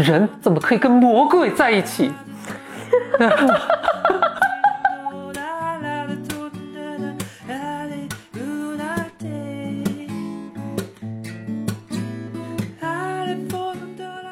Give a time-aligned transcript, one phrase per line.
[0.00, 2.10] 人怎么可以跟魔鬼在一起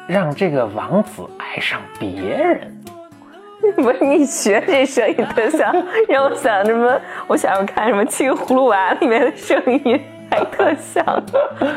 [0.07, 2.75] 让这个王子爱上别人。
[3.75, 5.71] 不是你学这声音特像，
[6.07, 6.99] 让我想什么？
[7.27, 10.01] 我想要看什么《七个葫芦娃》里面的声音，
[10.31, 11.05] 还特像。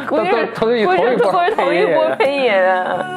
[0.06, 3.11] 估计是都都一估计同一波是都是同一波配音啊。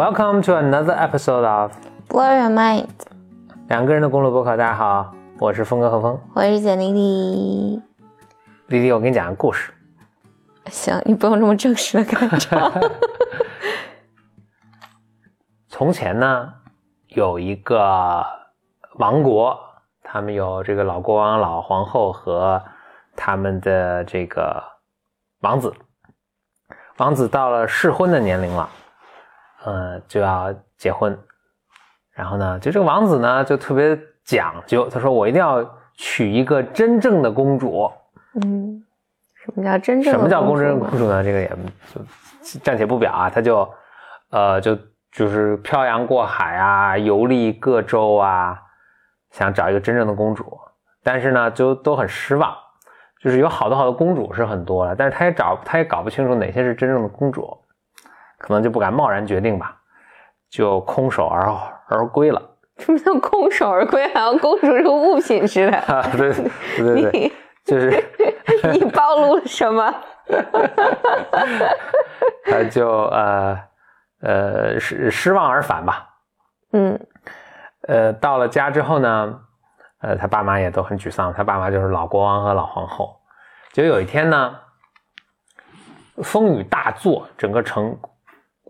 [0.00, 1.72] ，Welcome to another episode of
[2.08, 2.86] Blow your mind，
[3.68, 4.56] 两个人的公路博客。
[4.56, 6.18] 大家好，我是峰哥何峰。
[6.34, 7.82] 我是简丽丽。
[8.68, 9.74] 丽丽，我给你讲个故事。
[10.70, 12.72] 行，你不用这么正式的开场。
[15.68, 16.50] 从前呢，
[17.08, 18.24] 有一个
[18.94, 19.54] 王国，
[20.02, 22.62] 他们有这个老国王、老皇后和
[23.14, 24.62] 他们的这个
[25.42, 25.70] 王子。
[26.96, 28.66] 王子到了适婚的年龄了，
[29.64, 31.18] 呃，就要结婚。
[32.12, 37.90] 然后呢，就这个王子呢，就特别讲究，他说：“我一定要娶一个真正的公主。”
[38.42, 38.84] 嗯，
[39.44, 40.18] 什么叫真正的？
[40.18, 41.24] 什么叫公真公主呢？
[41.24, 41.48] 这个也
[42.42, 43.68] 就暂且不表啊，他就
[44.30, 44.78] 呃就
[45.12, 48.60] 就是漂洋过海啊，游历各州啊，
[49.30, 50.58] 想找一个真正的公主，
[51.02, 52.54] 但是呢就都很失望，
[53.20, 57.56] 就是有好多好多公主是很多了，但是他也找他也搞不清楚哪些是真正的公主，
[58.40, 59.76] 可能就不敢贸然决定吧，
[60.50, 61.48] 就空手而
[61.88, 62.42] 而归了
[62.78, 64.06] 什么叫空手而归？
[64.14, 65.76] 好像公主是个物品似的。
[65.76, 67.32] 啊，对对对对对，
[67.64, 68.04] 就是。
[68.72, 69.94] 你暴露了什么？
[72.44, 73.58] 他就呃
[74.22, 76.08] 呃失失望而返吧。
[76.72, 76.98] 嗯
[77.88, 79.40] 呃，到了家之后呢，
[80.00, 81.32] 呃，他爸妈也都很沮丧。
[81.32, 83.20] 他爸妈就是老国王和老皇后。
[83.72, 84.58] 就有一天呢，
[86.22, 87.96] 风雨大作，整个城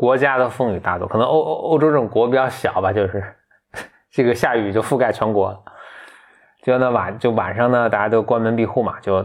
[0.01, 1.07] 国家的风雨大作。
[1.07, 3.23] 可能欧欧欧洲这种国比较小吧，就是
[4.11, 5.63] 这个下雨就覆盖全国了。
[6.63, 9.23] 就那晚就晚上呢，大家都关门闭户嘛，就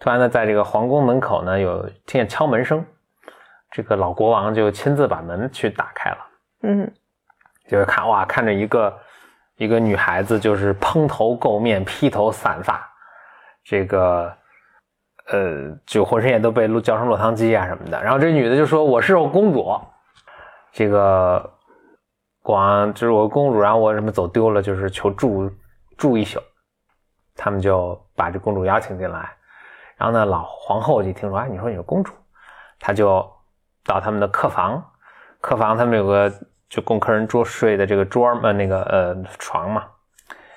[0.00, 2.84] 突然呢，在这个皇宫门口呢，有听见敲门声。
[3.70, 6.18] 这个老国王就亲自把门去打开了。
[6.62, 6.92] 嗯
[7.68, 8.98] 就是看哇，看着一个
[9.58, 12.84] 一个女孩子，就是蓬头垢面、披头散发，
[13.62, 14.32] 这个
[15.28, 18.02] 呃，就浑身也都被浇成落汤鸡啊什么的。
[18.02, 19.72] 然后这女的就说：“我是公主。”
[20.76, 21.50] 这个
[22.42, 25.50] 广就是我公主，然后我什么走丢了，就是求住
[25.96, 26.38] 住一宿。
[27.34, 29.26] 他们就把这公主邀请进来。
[29.96, 32.12] 然后呢，老皇后一听说，哎，你说你是公主，
[32.78, 33.26] 她就
[33.86, 34.84] 到他们的客房，
[35.40, 36.30] 客房他们有个
[36.68, 39.82] 就供客人桌睡的这个桌呃那个呃床嘛，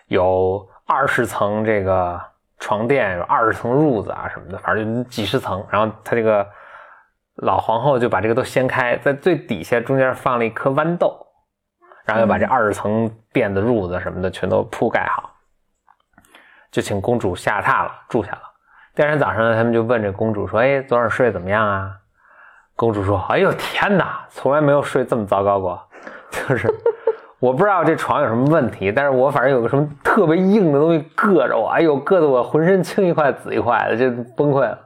[0.08, 2.22] 有二十层这个
[2.58, 5.66] 床垫，有二十层褥子啊什么的，反正就几十层。
[5.72, 6.46] 然后他这个
[7.42, 11.26] 老皇后就把这个都掀开，在最底下中间放了一颗豌豆，
[12.06, 15.32] 然后又把这二十层垫子、褥子什么的全都铺盖好，
[16.70, 18.42] 就请公主下榻了，住下了。
[18.94, 21.96] 第二天早上呢，他们就问这公主说：“哎，昨晚睡得怎么样啊？”
[22.76, 25.82] 公主说：“哎呦天哪，从来没有睡这么糟糕过，
[26.30, 26.70] 就是
[27.40, 34.78] 我不知道这床有什么问题，但是我反正有个什么特别硬的东西硌着我，哎呦，硌得我浑身青一块紫一块的，就崩溃了。”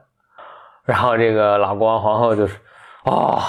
[0.85, 2.57] 然后这个老国王皇后就是，
[3.06, 3.39] 哦，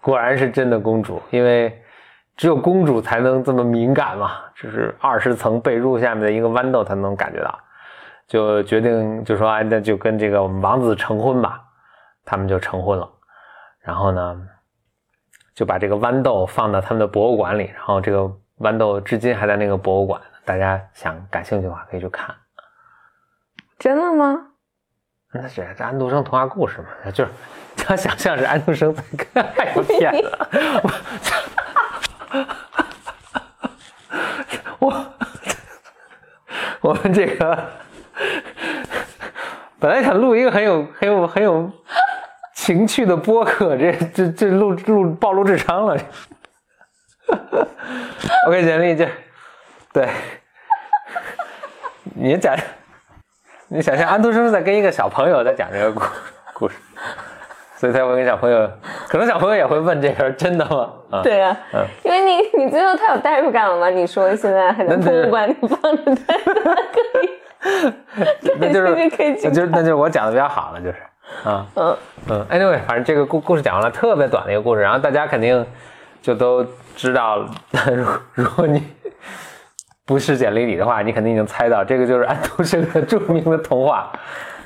[0.00, 1.82] 果然是真的公主，因为
[2.36, 7.58] 只有公主才能这么敏感嘛，就是二十层被褥下面的一个豌豆才能感觉到，
[8.26, 11.62] 就决定就说，哎，那就跟这个我们王子成婚吧，
[12.24, 13.06] 他们就成婚了。
[13.80, 14.40] 然后呢，
[15.54, 18.30] 就把这个豌豆放到他们的博物馆里，然后这个
[18.60, 22.34] 豌豆至今还在那个博物馆，大家想感兴趣的话可以去看。
[23.78, 24.46] 真的吗？
[25.32, 27.30] 那是这安徒生童话故事嘛，就是
[27.76, 29.44] 他想象是安徒生在看。
[29.56, 30.82] 哎呦天哪！
[34.78, 35.06] 我
[36.80, 37.70] 我们这个
[39.78, 41.70] 本来想录一个很有很有很有
[42.54, 45.96] 情趣的播客，这这这录录暴露智商了。
[48.46, 49.08] OK，简历这
[49.92, 50.08] 对，
[52.02, 52.56] 你讲
[53.72, 56.02] 你想象安徒生在跟一个小朋友在讲这个故
[56.54, 56.74] 故事，
[57.76, 58.68] 所以他会跟小朋友，
[59.08, 60.90] 可能小朋友也会问这个真的吗？
[61.12, 63.88] 啊，对啊，嗯因为你你最后他有代入感了吗？
[63.88, 67.94] 你说现在还在博物馆里放着他，可以，
[68.58, 68.88] 那就是
[69.44, 70.96] 那就是那就是我讲的比较好了，就是
[71.48, 71.96] 啊嗯
[72.28, 75.64] 嗯，anyway，反正这个故故事讲完了，特别短的一个故事，然后大家肯定
[76.20, 76.66] 就都
[76.96, 77.48] 知道了。
[77.94, 78.82] 如如果你
[80.10, 84.12] 不是简历里的话，你肯定已经猜到，这个就是安徒生的著名的童话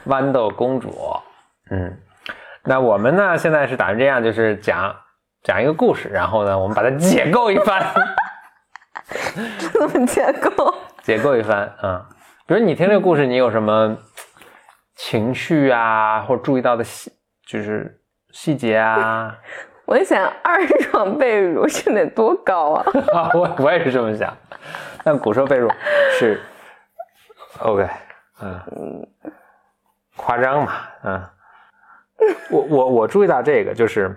[0.10, 0.88] 《豌豆公主》。
[1.70, 1.94] 嗯，
[2.62, 4.96] 那我们呢现在是打算这样，就是讲
[5.42, 7.92] 讲一个故事，然后呢我们把它解构一番。
[9.58, 10.74] 这么解构，
[11.04, 12.08] 解构一番啊、
[12.46, 13.94] 比如你听这个故事，你有什么
[14.96, 17.12] 情绪啊，或者注意到的细，
[17.46, 18.00] 就是
[18.30, 19.36] 细节啊？
[19.86, 22.84] 我想二床被褥是得多高啊？
[23.14, 24.34] 啊，我我也是这么想。
[25.02, 25.70] 但古时候被褥
[26.18, 26.40] 是
[27.60, 27.86] OK，
[28.42, 29.06] 嗯，
[30.16, 30.72] 夸张嘛，
[31.04, 31.22] 嗯。
[32.50, 34.16] 我我我注意到这个，就是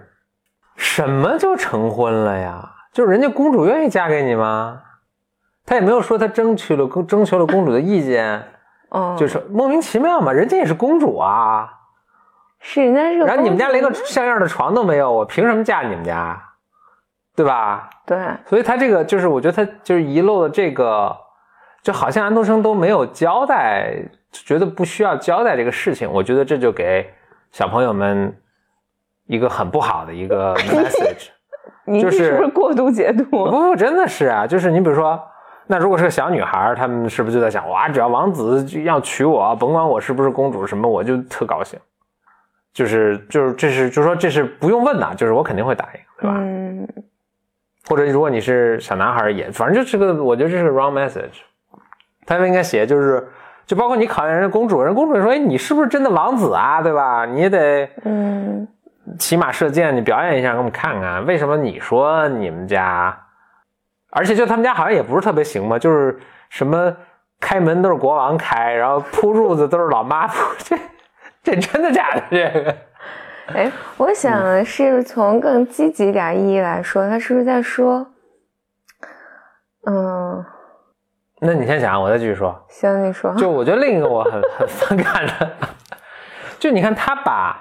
[0.76, 2.74] 什么就成婚了呀？
[2.94, 4.82] 就是人家公主愿意嫁给你吗？
[5.66, 8.42] 他也没有说他争取了公征求了公主的意见，
[8.90, 11.74] 哦，就是莫名其妙嘛，人家也是公主啊。
[12.60, 16.42] 是那是然后你们家连个像样的床都没有，我凭什么嫁你们家？
[17.36, 17.90] 对吧？
[18.06, 18.18] 对，
[18.48, 21.16] 所以他这个就是，我觉得他就是遗漏了这个，
[21.84, 23.94] 就好像安徒生都没有交代，
[24.32, 26.12] 觉得不需要交代这个事情。
[26.12, 27.08] 我觉得这就给
[27.52, 28.36] 小朋友们
[29.28, 31.28] 一个很不好的一个 message。
[31.86, 33.24] 你是是不是过度解读？
[33.26, 35.22] 不不，真的是啊，就是你比如说，
[35.68, 41.80] 那如果是个小女孩儿，他们是不是就在想，哇，只要王子就要娶我，甭管我是不是公主什么，我就特高兴。
[42.74, 46.38] 就是就是这是就是说这是不用问的，就是我肯定会答应，对吧？
[46.38, 46.88] 嗯，
[47.88, 51.42] 或者如果你是小男孩儿也，反正就是个，我觉得这是个 wrong message。
[52.26, 53.26] 他们应该写就是，
[53.66, 56.82] 就包括你考验人家公主，人公主也说，哎，你是不是真的王子啊？
[56.82, 57.26] 对吧？
[57.26, 58.68] 你也得嗯，
[59.18, 63.18] 骑马射箭，你表演一下给我们看看，为什么你说你们家，
[64.12, 66.20] 而且就他们家好像也不是特别行嘛，就是
[66.50, 66.94] 什么
[67.40, 70.78] 开门都是国王开，然后铺褥子都是老妈铺，这
[71.48, 72.24] 这真的假的？
[72.30, 72.76] 这个
[73.56, 78.06] 哎，我想是从更积极点意义来说，他是不是在说，
[79.86, 80.46] 嗯，
[81.40, 82.54] 那你先想，我再继续说。
[82.68, 85.50] 行，你说，就我觉得另一个我很很反感的，
[86.60, 87.58] 就你看他把，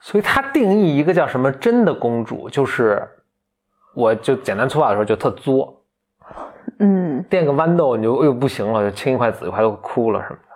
[0.00, 3.08] 所以他定义一个叫什么真的公主，就是
[3.94, 5.84] 我就简单粗暴的时候就特作，
[6.80, 10.49] 嗯垫个豌豆你就哎呦不行了，就青一块紫一块都哭了什么的。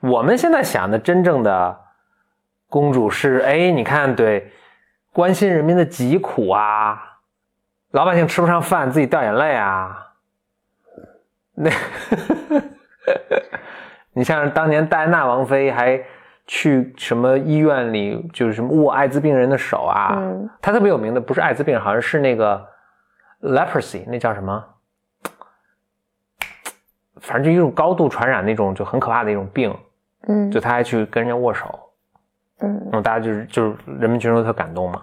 [0.00, 1.80] 我们现在想的真正的
[2.68, 4.52] 公主是，哎，你看对，
[5.12, 7.18] 关心人民的疾苦啊，
[7.92, 10.12] 老百姓吃不上饭自己掉眼泪啊，
[11.54, 11.70] 那，
[14.12, 16.02] 你像当年戴安娜王妃还
[16.46, 20.50] 去什么医院里，就是什么握艾滋病人的手啊，嗯。
[20.60, 22.66] 她特别有名的不是艾滋病，好像是那个
[23.40, 24.64] leprosy，那叫什么？
[27.20, 29.76] 反正就一种高度传染那种，就很可怕的一种病，
[30.26, 31.78] 嗯就他还去跟人家握手，
[32.60, 35.02] 嗯嗯，大家就是就是人民群众都特感动嘛。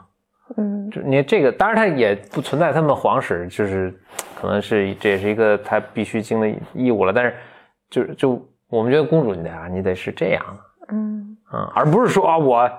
[0.57, 3.93] 嗯就你这个，当然他也不存在他们皇室，就是
[4.39, 7.13] 可能是这也是一个他必须尽的义务了。
[7.13, 7.35] 但是
[7.89, 10.43] 就就我们觉得公主你得啊，你得是这样，
[10.89, 11.37] 嗯。
[11.53, 12.69] 嗯，而不是说啊我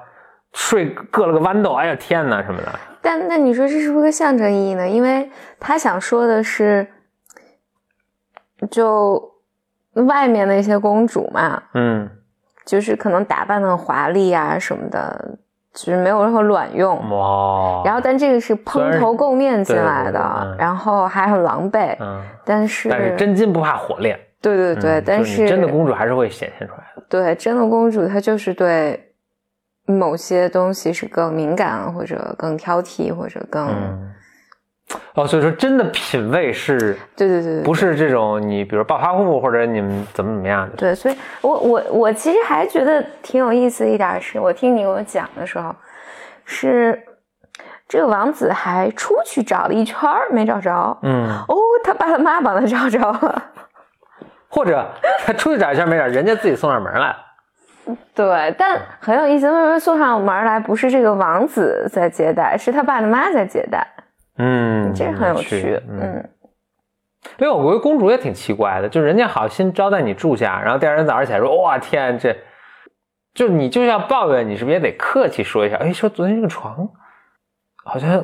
[0.52, 2.68] 睡硌了个豌豆，哎呀天哪什么的。
[3.00, 4.88] 但那你说这是不是个象征意义呢？
[4.88, 5.30] 因为
[5.60, 6.86] 他想说的是，
[8.70, 9.32] 就
[9.92, 12.10] 外面的一些公主嘛，嗯，
[12.64, 15.36] 就是可能打扮的华丽啊什么的，
[15.72, 16.96] 就是没有任何卵用。
[17.10, 21.96] 哇，然后，但这个是蓬头垢面进来对对对的，嗯然后还很狼狈。
[22.00, 27.02] 嗯，但是，但是真金不怕火炼，对对对，嗯但是真的公主还是会显现出来的。
[27.08, 29.12] 对真的公主，她就是对
[29.86, 34.13] 某些东西是更敏感，或者更挑剔，或者更、嗯，
[35.14, 40.76] 哦，所以说真的品味是对对对对，不是这种你比如暴发户或者你们怎么怎么样的？
[40.76, 45.74] 对，所以我我我其实还觉得挺有意思一点是，我听你给我讲的时候，
[46.44, 47.00] 是
[47.88, 49.98] 这个王子还出去找了一圈
[50.30, 53.42] 没找着，嗯，哦，他爸他妈帮他找着了，
[54.48, 54.86] 或者
[55.24, 57.16] 他出去找一圈没找，人家自己送上门来了。
[58.14, 63.86] 对，但很有意思，为什么送上门来不是这个王子在接待，是他爸他妈在接待，
[64.38, 66.00] 嗯，这很有趣，嗯。
[66.00, 66.30] 嗯
[67.38, 72.36] 因为我觉得公主也挺奇怪的，就是人家好心招待你住下，然后第二天早上起来说：“哇天，这
[73.32, 75.76] 就你就要抱怨，你是不是也得客气说一下？
[75.80, 76.86] 哎，说昨天这个床
[77.82, 78.22] 好像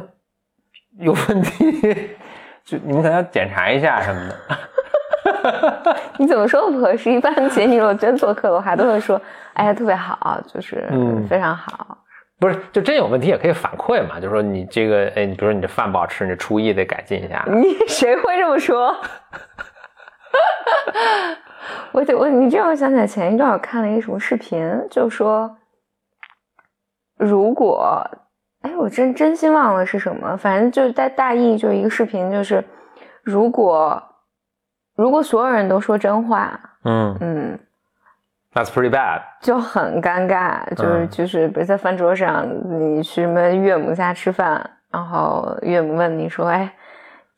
[0.99, 2.11] 有问题，
[2.63, 5.97] 就你们可能要检查一下什么的。
[6.19, 7.11] ”你怎么说都不合适。
[7.11, 9.19] 一般姐你如果真做客的话，都会说，
[9.55, 11.97] 哎呀特别好，就是嗯非常好。
[12.41, 17.45] 不是，就真有问题也可以反馈嘛，就说你这个，哎，你比如说你这饭不好吃，你这厨艺得改进一下。
[17.47, 18.97] 你谁会这么说？
[21.93, 24.59] 我我你这让我想起来，前一段我看了一个什么视频，
[24.91, 25.55] 就说
[27.19, 28.09] 如果，
[28.63, 32.65] 哎，我真真心忘了是什么，反正就是在大意就是一个视频，就是
[33.23, 34.03] 如果
[34.97, 37.59] 如果所有人都说真话，嗯嗯，
[38.53, 39.23] ，That's pretty bad。
[39.43, 42.47] 就很尴尬，就是、嗯就是，比如在饭桌上，
[42.79, 46.73] 你去什么岳母家吃饭，然后岳母问你说：“哎，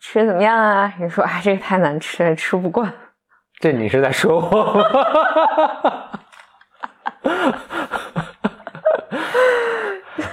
[0.01, 2.93] 吃的怎么样啊？”你说：“哎，这个太难吃了，吃不惯。
[3.61, 4.85] 这你是在说我吗？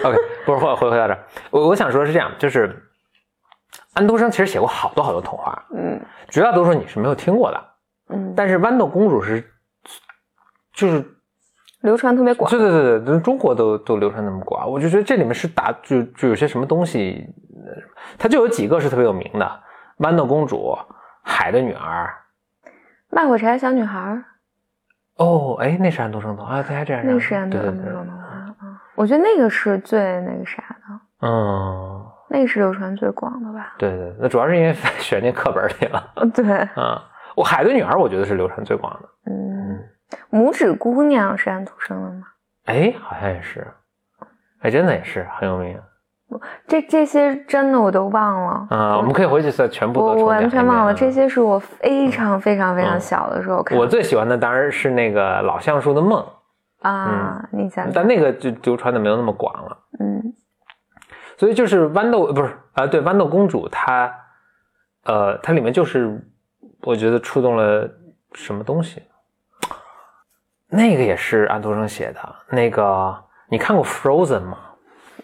[0.04, 1.20] OK，不是回回回到这儿，
[1.52, 2.82] 我我想说的是这样，就是
[3.94, 7.64] 安徒生其实写过好多好多童话，”嗯绝大多数你是没有听过的，
[8.10, 9.44] 嗯，但是豌豆公主是，
[10.80, 11.06] 就是
[11.82, 12.50] 流传特别广。
[12.50, 17.26] 对对对对，中国都都流传那么广，我就觉得这里面是打就就有些什么东西，
[17.66, 17.74] 呃
[18.18, 19.60] 它就有几个是特别有名的，
[20.00, 20.78] 豌豆公主、
[21.24, 22.10] 海的女儿。
[23.10, 24.24] 卖火柴小女孩，
[25.18, 28.56] 哦，哎，那是安徒生的啊，对，还这样，那是安徒生的，吗？
[28.62, 33.74] 嗯，我觉得那个是最那个啥的，嗯，那个是流传最广的吧？
[33.80, 36.46] 对对，那主要是因为 选进课本里了哦，对，
[36.76, 37.04] 啊。
[37.36, 39.10] 我海的女儿，我觉得是流传最广的。
[39.32, 39.59] 嗯，
[40.32, 42.28] 拇指姑娘是安徒生的吗？
[42.66, 43.68] 哎，好像也是，
[44.60, 45.80] 哎，真的也是很有名
[46.68, 48.68] 这这些真的我都忘了。
[48.70, 48.98] 啊。
[48.98, 53.82] 我们可以回去再全部我完全忘了，这些是我非常非常非常嗯小的时候看的。
[53.82, 56.24] 我最喜欢的当然是那个老橡树的梦，
[56.82, 59.78] 啊，你想想，但那个就流传的没有那么广了。
[60.00, 60.34] 嗯
[61.38, 64.14] 所以就是豌豆不是啊、对，豌豆公主她，
[65.06, 66.22] 呃，它里面就是
[66.82, 67.90] 我觉得触动了
[68.34, 69.02] 什么东西。
[70.70, 73.16] 那个也是安徒生写的，那个
[73.50, 74.58] 你看过《Frozen》吗？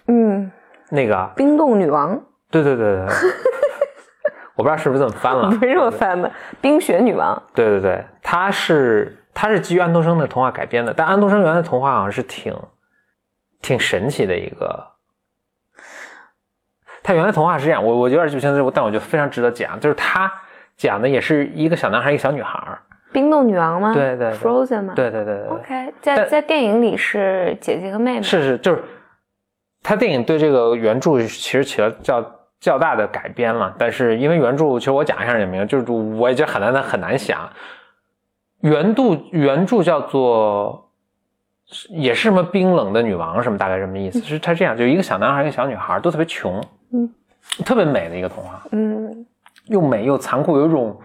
[0.07, 0.51] 嗯，
[0.89, 3.05] 那个，冰冻女王对对对对，
[4.55, 5.49] 我不知道是不是这么翻了。
[5.49, 7.41] 不是这么翻的，冰雪女王。
[7.53, 12.55] 对对对，它是它是基于安徒生的童话改编的，但安徒生原来的童话好像是挺
[13.61, 14.91] 挺神奇的一个。
[17.03, 20.31] 他原来童话是这样，我我有点记不清楚，但我觉得非常值得讲，就是他
[20.75, 22.81] 讲的也是一个小男孩，一个小女孩儿。
[23.15, 23.93] 冰冻女王吗？
[23.93, 24.93] 对对对，Frozen 吗？
[24.93, 28.21] 对对对对对，OK，在在电影里是姐姐和妹妹。
[28.21, 28.83] 是是，就是
[29.81, 32.21] 他电影对这个原著其实起了较
[32.59, 37.49] 较大的改编了，但是因为原著，其实我讲一下也明白，就是我也觉得很难很难想。
[38.59, 40.91] 原著原著叫做
[41.87, 44.19] 也是什么冰冷的女王什么，大概什么意思？
[44.19, 47.09] 是它这样，就一个小男孩，一个小女孩，都特别穷，嗯，
[47.63, 49.25] 特别美的一个童话，嗯
[49.67, 50.99] 又美又残酷，有一种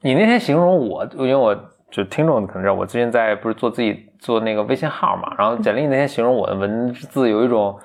[0.00, 1.54] 你那天形容我，因为我
[1.90, 7.76] 就听众可能知道，我最近在不是做自己做那个微信号嘛，然后简历那天形容我的文字有一种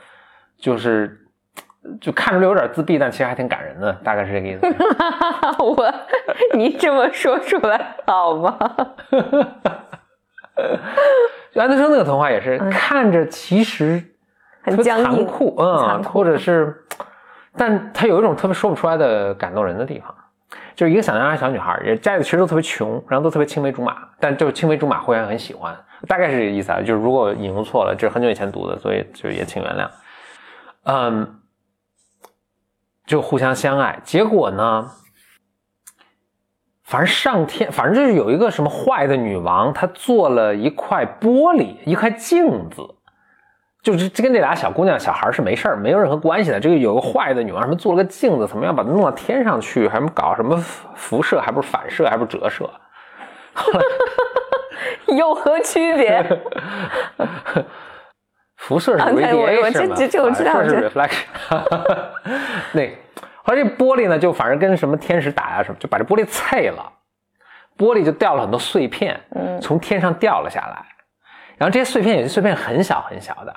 [0.58, 1.20] 就是
[2.00, 4.62] 就看出来有点自闭，但其实还挺感人的，大概是这个意思。
[5.63, 5.93] 我，
[6.53, 8.58] 你这么说出来好吗？
[11.51, 14.03] 就安徒生那个童话也是看着其实
[14.62, 16.86] 很残酷，嗯，或者是，
[17.58, 20.13] 但他有一种特别说不出来的感动人的地方。
[20.75, 25.77] 就是一个小男孩、小女孩，也家里其实都特别穷，然后都特别青梅竹马，但就是青梅竹马互相很喜欢，
[26.08, 26.80] 大概是这个意思啊。
[26.80, 29.88] 就是如果引用错了，这是很久以前读的，所以就也请原谅。
[30.86, 31.39] 嗯，
[33.06, 34.89] 就互相相爱，结果呢，
[36.84, 42.82] 反正上天，反正就是有一个什么坏的女王，她做了一块玻璃，一块镜子，
[43.84, 46.60] 就是这跟这俩小姑娘、小孩是没事儿，没有任何关系的。
[46.60, 50.56] 这个有个坏的女王，什么做了个镜子，怎么样把它弄到天上去，还什么搞什么
[50.96, 52.70] 辐射，还不是反射，还不是折射。
[55.16, 56.25] 有何区别？
[58.56, 61.25] 辐射是啊对我 radiation 我这嘛这这我知道反射是这 reflection。
[62.72, 62.90] 那
[63.44, 66.90] 后来这玻璃呢，就反正跟什么天使打呀什么，就把这玻璃碎了，
[67.78, 70.86] 玻璃就掉了很多碎片，嗯从天上掉了下来。
[71.58, 73.54] 然后这些碎片有些碎片很小很小的，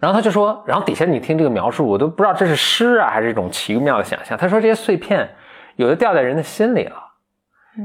[0.00, 4.38] 然后他就说，然后底下你听这个描述，我都不知道这是诗啊还是一种奇妙的想象。
[4.38, 5.28] 他说这些碎片
[5.76, 6.96] 有的掉在人的心里了，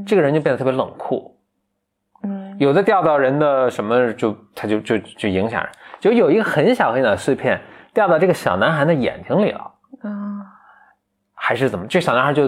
[0.06, 1.36] 这个人就变得特别冷酷，
[2.24, 7.60] 嗯有的掉到人的什么就他就就就影响人，就有一个很小很小的碎片
[7.94, 9.72] 掉到这个小男孩的眼睛里了，
[10.04, 10.46] 啊
[11.34, 11.86] 还是怎么？
[11.88, 12.48] 这小男孩就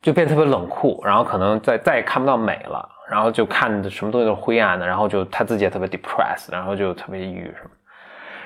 [0.00, 7.70] 就变得特别冷酷，然后可能再再也看不到美了，然后就看的什么东西都是灰暗的，然后就他自己也特别 depressed，然后就特别抑郁什么，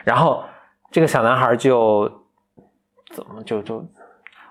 [0.04, 0.44] 然后
[0.90, 2.08] 这个小男孩就
[3.12, 3.84] 怎么就就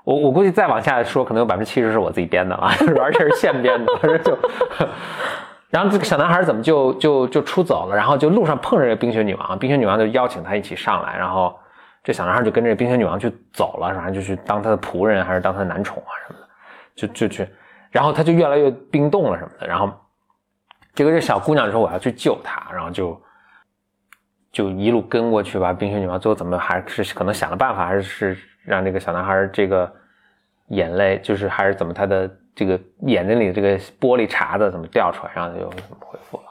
[0.04, 4.38] 我我估计再往下说，可能有百分之七十是我自己编的了，就 是而且是现编的，反正就。
[5.70, 7.96] 然后这个小男孩怎么就就就出走了？
[7.96, 11.58] 然后就路上碰着这个冰雪女王，冰雪女王就邀请他一起上来，然后
[12.04, 16.48] 这小男孩就跟着冰雪女王去走了，反正就去当他的仆人还是当他的男宠啊什么的，
[16.96, 17.48] 就就去，
[17.90, 19.90] 然后他就越来越冰冻了什么的，然后
[20.94, 23.20] 结果这小姑娘说我要去救他，然后就
[24.54, 25.74] 就一路跟过去吧。
[25.74, 29.92] 冰雪女王最后怎么还是可能想了办法，还是是让这个小男孩这个
[30.68, 32.32] 眼泪就是还是怎么他的。
[32.56, 33.70] 这个眼睛里的这个
[34.00, 36.44] 玻璃碴子怎么掉出来，然后就怎么恢复了，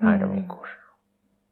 [0.00, 0.70] 还是这么一个故事，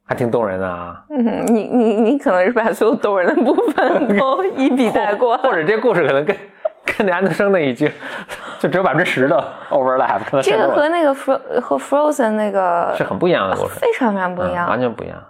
[0.07, 1.05] 还挺动人的啊。
[1.11, 6.35] 嗯，你 你你可能是把所有动人的部分都一笔带过，或者这故事可能跟
[6.83, 7.87] 跟那安徒生的已经
[8.57, 10.41] 就只有百分之十的 overlap。
[10.41, 15.23] 这个和那个 Fro 和 Frozen 那个是很不一样的故事，非常非常不一样，完全不一样。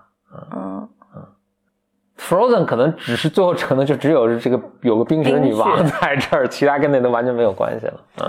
[0.56, 0.88] 嗯。
[2.18, 7.94] Frozen 可能只是最后可能就只有这个有个冰雪女王 在这儿，其他跟那都完全没有关系了。
[8.18, 8.28] 对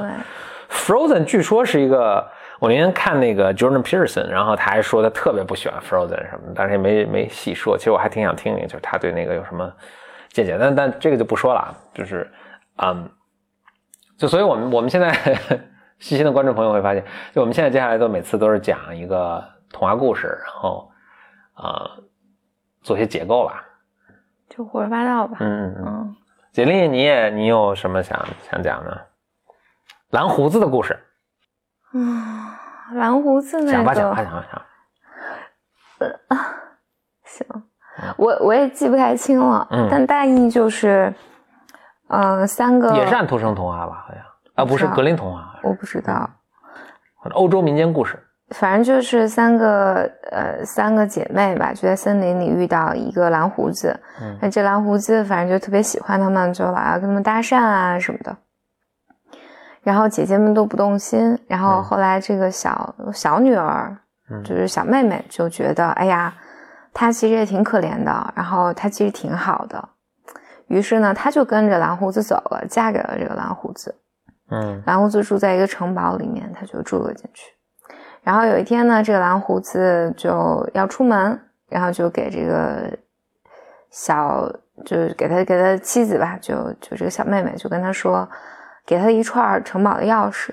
[0.70, 2.24] ，Frozen 据说是一个，
[2.60, 7.76] 我那天看那个 Jordan Peterson，然后他还说他特别不喜欢 Frozen 什么，但是也没没细说。
[7.76, 9.70] 其实我还挺想听听，就是他对那个有什么
[10.28, 10.56] 见解。
[10.58, 12.30] 但但这个就不说了，就是
[12.76, 13.10] 嗯，
[14.16, 15.12] 就所以我们我们现在
[15.98, 20.88] 细心的观众朋友会发现，就我们现在接下来都每次都是讲一个童话故事，然后
[21.54, 21.90] 啊
[22.82, 23.64] 做些解构吧。
[24.48, 25.38] 就胡说八道吧。
[25.40, 26.16] 嗯嗯。
[26.52, 28.18] 简历，你也你有什么想
[28.50, 29.06] 想讲的？
[30.10, 30.98] 蓝胡子的故事。
[31.92, 32.22] 嗯，
[32.94, 33.72] 蓝胡子那个。
[33.72, 34.62] 讲吧讲吧讲吧讲。
[36.00, 36.54] 呃啊，
[37.24, 37.46] 行，
[38.16, 39.68] 我我也记不太清了。
[39.70, 39.88] 嗯。
[39.90, 41.14] 但大意就是，
[42.08, 42.92] 嗯，三个。
[42.96, 44.04] 也是安徒生童话吧？
[44.08, 45.60] 好像啊，不是格林童话。
[45.62, 46.28] 我不知道。
[47.34, 48.18] 欧洲民间故事。
[48.50, 53.98] 反正就是三个呃三个姐妹吧，就在森林里遇到一个蓝胡子，
[54.40, 58.36] 那这蓝胡子反正就特别喜欢他们，就老要跟他们搭讪啊什么的。
[59.82, 63.96] 然后姐姐们都不动心，然后后来这个小小女儿，
[64.44, 66.34] 就是小妹妹就觉得，哎呀，
[66.92, 69.88] 她其实也挺可怜的，然后她其实挺好的，
[70.66, 73.94] 于是呢，她就跟着蓝胡子走了，嫁给了这个蓝胡子。
[74.50, 77.52] 嗯，蓝胡子住在一个城堡里面，她就住了进去。
[78.22, 82.90] 然后有一天呢，这个蓝胡子就要出门，然后就给这个
[83.90, 84.46] 小，
[84.84, 88.28] 就是给他给他妻子吧，就就这个小妹妹就跟他说，
[88.84, 90.52] 给他一串城堡的钥匙，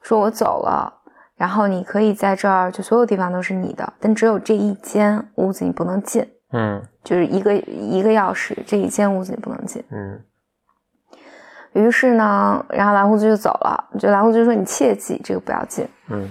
[0.00, 0.92] 说我走了，
[1.36, 10.20] 然后你可以在这儿，就所有地方都是你的，但只有这一间屋子你不能进，嗯，就是一个一个钥匙，这一间屋子你不能进，嗯。
[11.72, 16.30] 于是呢，然后蓝胡子就走了，就蓝胡子就说你切记这个不要进，嗯。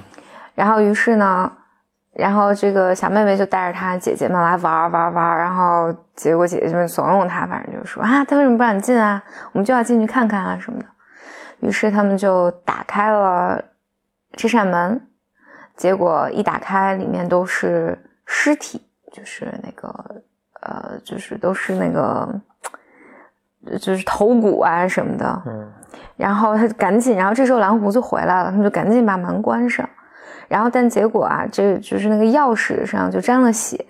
[0.56, 1.52] 然后，于是呢，
[2.14, 9.24] 然后这个小妹妹就带着她姐姐们来玩玩玩，然后结果姐姐们怂恿她，反正就说啊，她为什么不让你进啊？
[9.52, 10.86] 我们就要进去看看啊什么的。
[11.60, 13.64] 于是他们就打开了
[14.34, 15.02] 这扇门，
[15.76, 19.88] 结果一打开，里面都是尸体，就是那个
[20.62, 22.28] 呃，就是都是那个，
[23.80, 25.42] 就是头骨啊什么的。
[25.46, 25.72] 嗯。
[26.18, 29.88] 然后他就赶紧，然后这时候蓝胡子回来了，他们就赶紧把门关上。
[30.48, 33.84] 然后，但结果啊，这就是那个钥匙上就沾了血，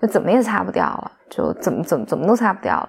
[0.00, 2.88] 就怎么也擦不掉了，就怎么怎么怎么都擦不掉了。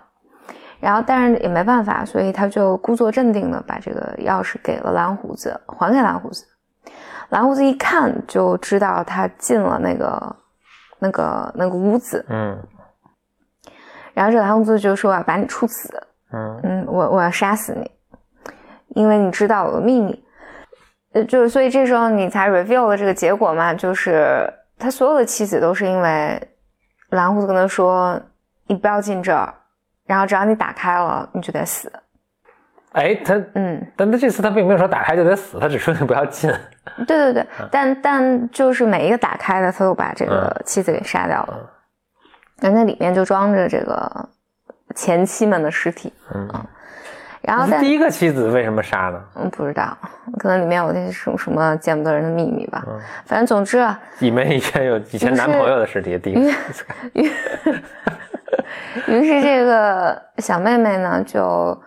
[0.80, 6.46] 然后，但是也没办法，所以他就故作镇定的把这个钥匙给了蓝胡子，还给蓝胡子。
[7.30, 10.36] 蓝胡子一看就知道他进了那个
[11.00, 12.58] 那个那个屋子，嗯。
[14.14, 15.90] 然后这蓝胡子就说：“啊，把你处死，
[16.32, 17.90] 嗯嗯，我我要杀死你，
[18.90, 20.23] 因为你知道我的秘密。”
[21.14, 26.42] 呃，就是所以这时候你才 reveal 了这个结果嘛，就是他所有的妻子都是因为
[27.10, 28.20] 蓝胡子跟他说
[28.68, 29.54] 你不要进这儿，
[30.06, 31.92] 然后只要你打开了你就得死。
[32.94, 36.52] 哎，他嗯，但他这次他并没有说打开就得死，他只说你不要进。
[37.08, 41.70] 对对对，但但就是每一个打开的他都把这个妻子给杀掉了，
[42.60, 44.30] 那那里面就装着这个
[44.96, 46.50] 前妻们的尸体，嗯。
[47.44, 49.22] 然后第一个妻子为什么杀呢？
[49.36, 49.98] 嗯，不知道，
[50.40, 52.82] 可能里面有那种什么见不得人的秘密吧。
[52.88, 56.18] 嗯，反正总之啊，里面以前有以前男朋友的尸体。
[56.18, 56.40] 第一个，
[57.14, 57.32] 于
[59.08, 61.78] 于是这个小妹妹呢，就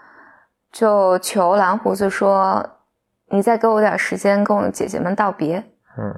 [0.73, 2.63] 就求蓝胡子说
[3.33, 5.65] ：“你再给我点时间，跟我姐姐们道别。”
[5.97, 6.15] 嗯，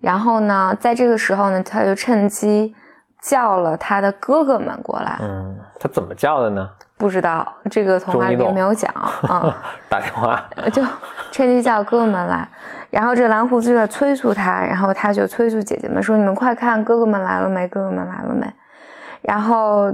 [0.00, 2.74] 然后呢，在这个时候呢，他就趁机
[3.20, 5.18] 叫了他的哥哥们过来。
[5.20, 6.70] 嗯，他怎么叫的呢？
[6.96, 8.92] 不知道这个童话里没有讲
[9.28, 10.82] 啊， 打电话就
[11.30, 12.48] 趁机叫哥哥们来，
[12.90, 17.66] 然后这蓝胡子就在催促他，然后他就催促姐姐们说：“你们快看，哥哥们来了没？
[17.68, 18.46] 哥哥们来了没？”
[19.22, 19.90] 然后，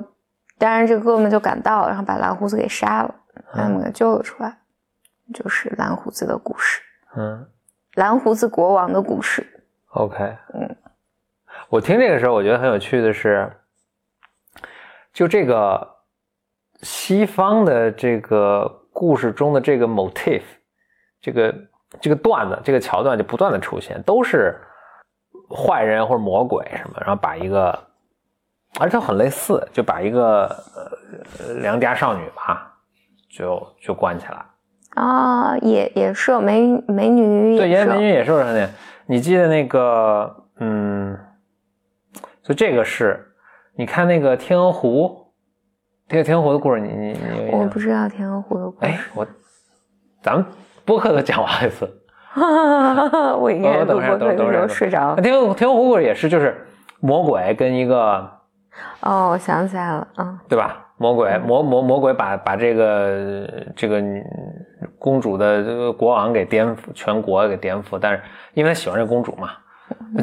[0.58, 3.14] 当然这哥哥们就赶到，然后把蓝胡子给杀了。
[3.52, 4.58] 把他们给救了出来，
[5.32, 6.82] 就是蓝胡子的故事，
[7.16, 7.46] 嗯
[7.94, 9.44] 蓝胡子国王的故事。
[9.88, 10.76] ，OK，嗯，
[11.68, 13.50] 我听这个时候，我觉得很有趣的是，
[15.12, 15.96] 就这个
[16.82, 20.42] 西方的这个故事中的这个 motif，
[21.20, 21.54] 这个
[22.00, 24.58] 这个段子，这个桥段就不断的出现，都是
[25.48, 27.78] 坏人或者魔鬼什么，然后把一个，
[28.78, 30.46] 而且很类似，就把一个
[31.38, 32.74] 呃良家少女吧，
[33.28, 34.44] 就就关起来。
[34.94, 38.68] 啊，野野兽美美女对，美女野兽上面，
[39.06, 41.18] 你记得那个，嗯，
[42.42, 43.32] 就这个是，
[43.74, 45.19] 你看那个天鹅湖，
[46.10, 48.78] 这个天鹅湖的故事，你你你我不知道天鹅湖的故事。
[48.80, 49.24] 哎事，，我
[50.20, 50.44] 咱们
[50.84, 51.88] 播客都讲过好几次，
[53.38, 55.22] 我应该哦等一下录播客的时候等等一下睡着了。
[55.22, 56.66] 天鹅天鹅湖故事也是，就是
[56.98, 58.28] 魔鬼跟一个
[59.02, 60.36] 哦，我想起来了，嗯。
[60.48, 60.84] 对吧？
[60.96, 64.20] 魔鬼魔魔魔鬼把把这个这个女
[64.98, 68.20] 公主的这个国王给颠覆，全国给颠覆，但是
[68.54, 69.50] 因为他喜欢这公主嘛，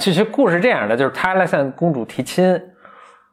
[0.02, 2.62] 其实故事是这样的，就是他来向公主提亲，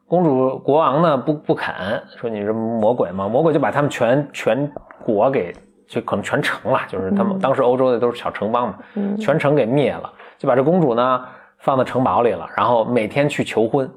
[0.07, 1.73] 公主国王呢不不肯，
[2.17, 4.71] 说你是魔鬼嘛，魔鬼就把他们全全
[5.03, 5.53] 国给
[5.87, 11.25] 就可能全城了，就是他们当时欧洲的都是小城邦嘛，嗯全城给灭了，就把这公主呢
[11.59, 13.89] 放到城堡里了，然后每天去求婚，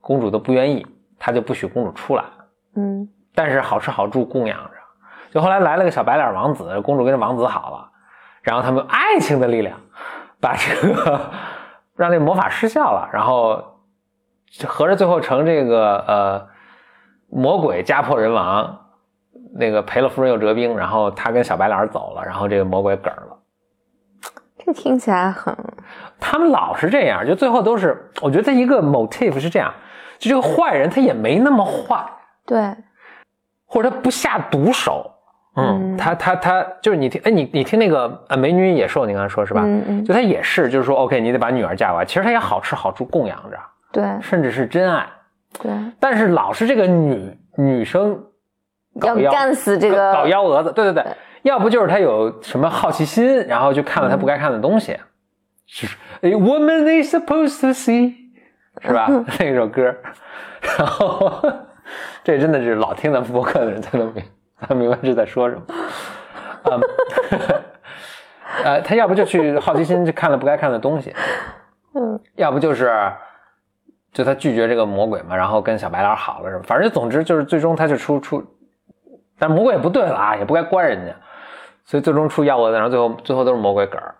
[0.00, 0.86] 公主都不愿意，
[1.18, 2.24] 他就不许公主出来。
[2.74, 4.70] 嗯但是好吃好住供养着。
[5.30, 7.88] 就后来来了个小白脸王子，公主跟这王子好了，
[8.42, 9.78] 然后他们爱情的力量
[10.40, 11.20] 把这个
[11.94, 13.62] 让这魔法失效了，然后
[14.66, 16.46] 合着最后成这个呃
[17.28, 18.78] 魔鬼家破人亡，
[19.54, 23.38] 那个赔了夫人又折兵，然后他跟小白脸走了，然后这个魔鬼嗝了。
[24.64, 25.56] 这听起来很
[26.18, 29.72] 他们老是这样，就最后都是，我觉得一个 motif 是这样，
[30.18, 32.04] 就这个坏人他也没那么坏，
[32.44, 32.74] 对，
[33.66, 35.08] 或者他不下毒手，
[35.54, 39.60] 嗯，嗯他他他就是你听，哎，你你听那个呃美女野兽，你刚才说是吧？
[39.64, 43.58] 嗯嗯就他也是，就是说，OK，你得把女儿嫁过来，其实他也好吃好住供养着，
[43.96, 44.20] 对。
[44.20, 45.08] 甚至是真爱，
[45.62, 48.22] 对，但是老是这个女女生
[49.00, 51.04] 搞要幺干死这个搞幺蛾子，对对对，
[51.42, 54.98] 要不就是他有什么好奇心，然后就看了他不该看的东西，
[55.66, 58.14] 是 A woman is supposed to see，
[58.82, 59.06] 是吧？
[59.40, 59.94] 那首歌，
[60.60, 61.42] 然后
[62.22, 64.22] 这真的是老听咱们播客的人才能明
[64.60, 65.62] 才能明白这在说什么。
[66.64, 66.80] 嗯，
[68.64, 71.14] 呃，他要不就去好奇心去看了不该看的东西，
[71.94, 72.20] 嗯。
[72.34, 72.92] 要不就是
[74.16, 78.42] 就他拒绝这个魔鬼嘛，然后跟小白脸好了什么，反正就总之就是最终他就出出，
[79.38, 81.14] 但魔鬼也不对了啊，也不该关人家，
[81.84, 84.14] 所以最终出幺蛾子，然后最后最后都是魔鬼梗儿，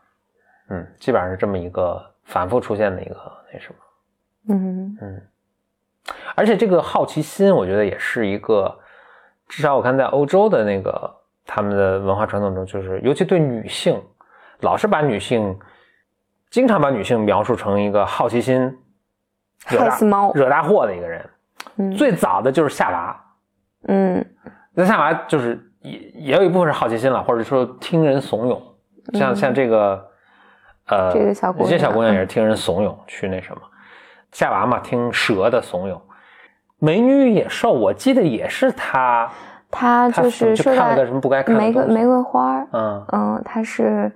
[0.68, 3.16] 嗯，基本上是这么一个反复出现的一个
[3.50, 3.74] 那什么。
[4.50, 5.22] 嗯嗯
[6.34, 8.78] 而且这个好奇心，我觉得也是一个，
[9.48, 11.10] 至少我看在欧洲的那个
[11.46, 13.98] 他们的文化传统中，就是尤其对女性，
[14.60, 15.58] 老是把女性，
[16.50, 18.78] 经常把女性描述成一个好奇心
[19.64, 20.32] 害死猫。
[20.34, 21.24] 惹大祸的一个人。
[21.76, 21.92] 嗯。
[21.96, 23.24] 最早的就是夏娃，
[23.88, 24.24] 嗯。
[24.74, 28.60] 那夏娃就是也也有一部分是好奇心了，或者说听人怂恿，
[29.18, 30.06] 像、像这个
[30.88, 33.62] 呃，嗯这个小姑娘这小姑娘也是听人怂恿去那什么，
[34.32, 35.98] 夏娃嘛，听蛇的怂恿。
[36.78, 39.30] 美女与野兽，我记得也是她，
[39.70, 44.14] 她他就是就看了个什么不该看的玫瑰玫瑰花，嗯，嗯，他是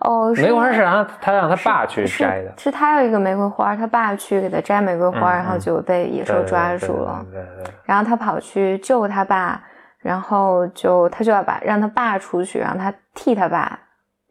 [0.00, 9.62] 哦，玫瑰花是是让他让他爸去摘的，是他有一个玫瑰花，他爸去给他摘玫瑰花，嗯然后嗯就被野兽抓住了，对对对对对然后他跑去救他爸，
[9.98, 13.78] 然后就他就要把让他爸出去，让他替他爸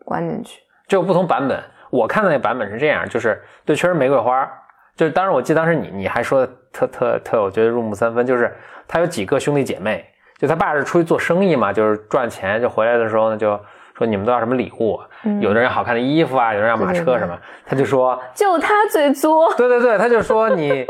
[0.06, 0.60] 关进去。
[0.88, 1.62] 这有不同版本。
[1.90, 4.52] 我看的那版本是这样，就是对，确实玫瑰花，
[4.96, 8.52] 就是当时我记得当时你你还说的特特特，我觉得入木三分，就是
[8.88, 10.04] 他有几个兄弟姐妹，
[10.40, 13.60] 就他爸是出去做生意嘛，就是赚钱，就回来的时候呢就
[13.98, 15.40] 说你们都要什么礼物，嗯。
[15.42, 17.14] 有的人要好看的衣服啊，有的人要马对对对。
[17.14, 20.86] 车什么，他就说，就他最作，对对对，他就说你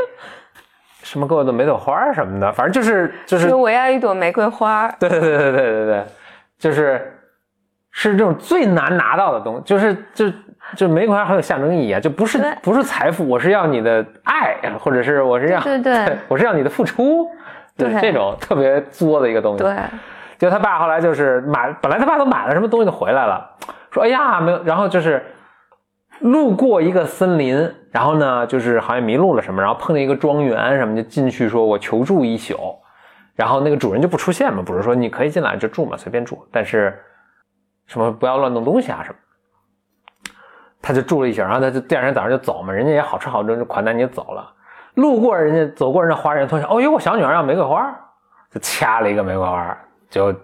[1.02, 4.88] 什么给我的玫瑰花什么的，反正就是就是说我要一朵玫瑰花。
[4.98, 6.04] 对对对对对对对，
[6.58, 7.18] 就是
[7.90, 10.32] 是这种最难拿到的东西，就是就
[10.74, 16.16] 就玫瑰花很有象征意义啊，就不是不是财富，我是要你的爱，或者是我是要对对对。
[16.26, 17.28] 我是要你的付出，
[17.76, 18.00] 就是对。
[18.00, 19.62] 这种特别作的一个东西。
[19.62, 19.76] 对，
[20.44, 23.50] 就他爸后来就是买，本来他爸都买了什么东西就回来了，
[23.90, 25.24] 说哎呀没有，然后就是
[26.18, 32.78] 路过一个森林，然后呢就是好像迷路了什么，然后碰见一个庄园什么，就进去说我求助一宿，
[33.34, 37.02] 然后那个主人就不出现嘛，不是说你可以进来就住嘛，随便住，但是
[37.86, 39.16] 什么不要乱动东西啊什么。
[40.82, 44.52] 他就住了一宿，然后他就第二天早上就走嘛，人家也好吃好住，就款待你走了。
[44.96, 47.90] 路过人家走过人家花园，突然想，哦哟，我小女儿要玫瑰花，
[48.50, 49.76] 就掐了一个玫瑰花，
[50.10, 50.34] 就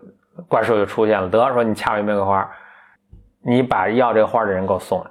[0.49, 2.51] 怪兽就出现了，得说你掐我一玫瑰花，
[3.43, 5.11] 你把要这个花的人给我送来，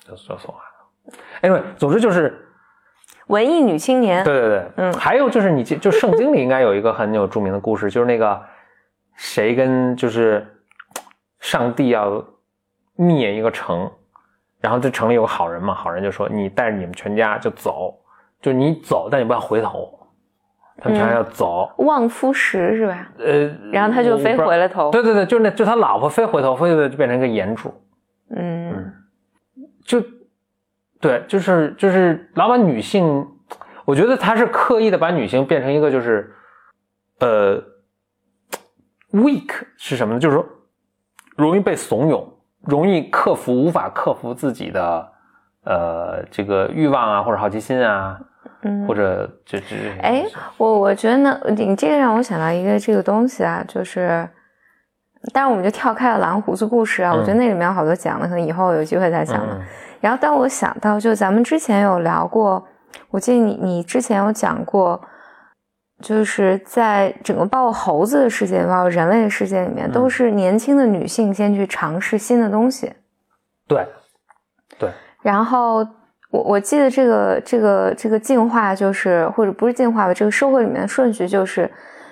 [0.00, 1.58] 就就送来了。
[1.58, 2.48] anyway，总之就是
[3.26, 8.40] 文艺女青年，对对对，嗯还有就是你记就圣经里应该有一个很有著名的故事，就是那个
[9.14, 10.46] 谁跟就是
[11.40, 12.24] 上帝要
[12.94, 13.90] 灭一个城，
[14.60, 17.98] 然后这城里有个好人嘛，好人就说你带着你们全家就走，
[18.40, 20.01] 就你走，但你不要回头，
[20.82, 23.08] 他们全要走，望夫石是吧？
[23.18, 24.90] 呃，然后他就飞回了头。
[24.90, 27.72] 对对对，就是那就他老婆飞回头，飞回头就变成一个岩柱，
[28.34, 28.92] 嗯
[29.84, 30.02] 就
[31.00, 33.24] 对，就是就是老把女性，
[33.84, 36.34] 我觉得他是刻意的把女性变成一个就是
[37.20, 37.62] 呃
[39.12, 40.20] weak 是什么呢？
[40.20, 40.44] 就是说
[41.36, 42.26] 容易被怂恿，
[42.62, 45.12] 容易克服无法克服自己的
[45.64, 48.20] 呃这个欲望啊或者好奇心啊，
[48.62, 50.24] 嗯，或者这这哎，
[50.56, 54.28] 我我觉得呢，你这个让我想到一个这个东西啊，就是，
[55.32, 59.56] 但是我们就跳开了蓝胡子故事啊，嗯我觉得那里面有好多讲的，可能以后有机会再讲了。
[59.58, 59.66] 嗯。
[60.00, 62.64] 然后当我想到，就咱们之前有聊过，
[63.10, 65.00] 我记得你你之前有讲过，
[66.00, 69.92] 就是在整个包括猴子的世界，包括人类的世界里面，嗯。
[69.92, 72.92] 都是年轻的女性先去尝试新的东西。
[73.68, 73.86] 对
[74.78, 74.90] 对，
[75.22, 75.86] 然后
[76.32, 81.70] 我我记得这个这个这个进化就是或者不是进化吧，这个社会里面的顺序就是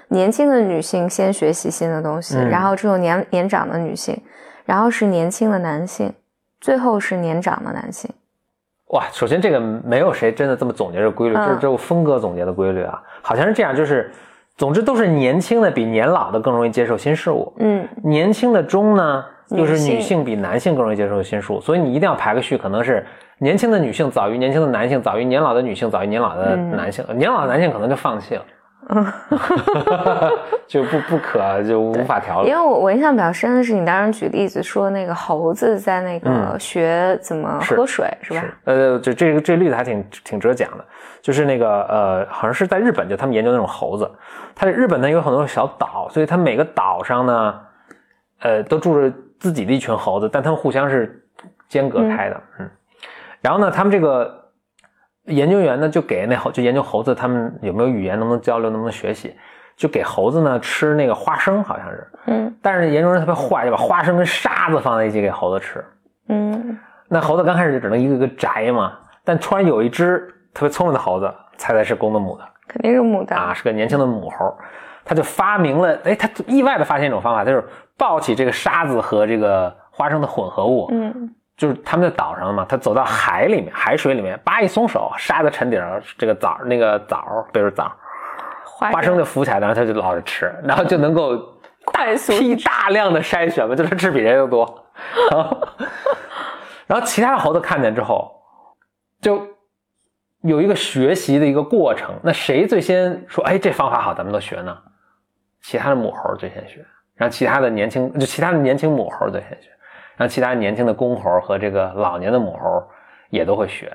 [0.08, 2.48] 年轻的女性先学习新的东西，嗯。
[2.50, 4.14] 然后这种年年长的女性，
[4.66, 6.12] 然后是年轻的男性，
[6.60, 8.10] 最后是年长的男性。
[8.88, 11.46] 哇，首先这个没有谁真的这么总结这个规律，嗯。
[11.46, 14.12] 这是这是峰哥总结的规律啊，好像是这样，就是
[14.58, 17.88] 总之都是年轻的比年老的更容易接受新事物，嗯。
[18.04, 23.06] 年轻的中呢又是女性比男性更容易接受新事物，所以你一定要排个序，可能是
[23.40, 26.76] 年轻的女性早于年轻的男性，早于年老的女性，早于年老的嗯。
[26.76, 28.44] 男性，年老的男性可能就放弃了，
[30.68, 32.46] 就不不可就无法调了。
[32.48, 36.60] 因为我我印象比较深的是，你当时举例子说那个猴子在那个嗯。
[36.60, 38.44] 学怎么喝水，是吧？
[38.64, 40.84] 呃，这这个这个例子还挺挺值得讲的，
[41.22, 44.10] 就是那个呃，好像是在日本，就他们研究那种猴子，
[44.54, 47.60] 它日本呢有很多小岛，所以它每个岛上呢，
[48.40, 51.24] 呃，都住着自己的一群猴子，但它们互相是
[51.70, 52.70] 间隔开的，嗯
[53.40, 54.50] 然后呢，他们这个
[55.24, 59.34] 研究员呢就给那猴就研究猴子他们有没有语言，能不能交流，能不能学习，
[59.76, 62.56] 就给猴子呢吃那个花生，好像是，嗯。
[62.62, 65.84] 但是研究人特别坏，就把花生跟沙子放在一起给猴子吃。
[66.28, 66.78] 嗯。
[67.08, 70.18] 那猴子刚开始就只能一个个摘嘛，但突然有一只
[70.52, 72.44] 特别聪明的猴子，猜猜是公的母的。
[72.68, 73.34] 肯定是母的。
[73.34, 74.56] 啊，是个年轻的母猴，
[75.04, 77.64] 他就发明了，哎，他意外的发现一种方法，就是
[77.96, 87.92] 抱起这个沙子和这个花生的混合物，嗯就是他们在岛上嘛，他走到海里面，海水里面，叭一松手，沙子沉底儿，这个枣那个枣，别说枣，
[88.64, 91.36] 花花生就浮起来，然后他就捞着吃，然后就能够
[91.84, 94.86] 快速批大量的筛选嘛，就是吃比谁都多。
[95.30, 95.68] 然后，
[96.86, 98.32] 然后其他的猴子看见之后，
[99.20, 99.46] 就
[100.40, 102.14] 有一个学习的一个过程。
[102.22, 104.74] 那谁最先说，哎，这方法好，咱们都学呢？
[105.60, 106.82] 其他的母猴最先学，
[107.16, 109.68] 然后其他的年轻，就其他的年轻母猴最先学，
[110.20, 112.86] 然后其他年轻的公猴和这个老年的母猴
[113.30, 113.90] 也都会学。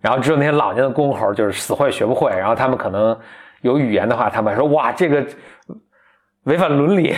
[0.00, 3.14] 然后只有那些老年的公猴就是死活也学不会，然后他们可能
[3.60, 5.22] 有语言的话，他们还说哇，这个
[6.44, 7.14] 违反伦理，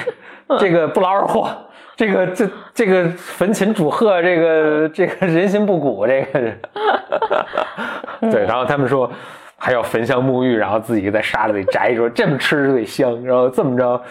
[0.58, 1.48] 这个不劳而获，
[1.94, 6.40] 这个这这个焚琴煮鹤，这个这个人心不古，这个。
[8.20, 9.08] 是，对，然后他们说
[9.56, 14.02] 还要焚香沐浴，然后自己在沙子里摘，说这么吃最香，然后这么着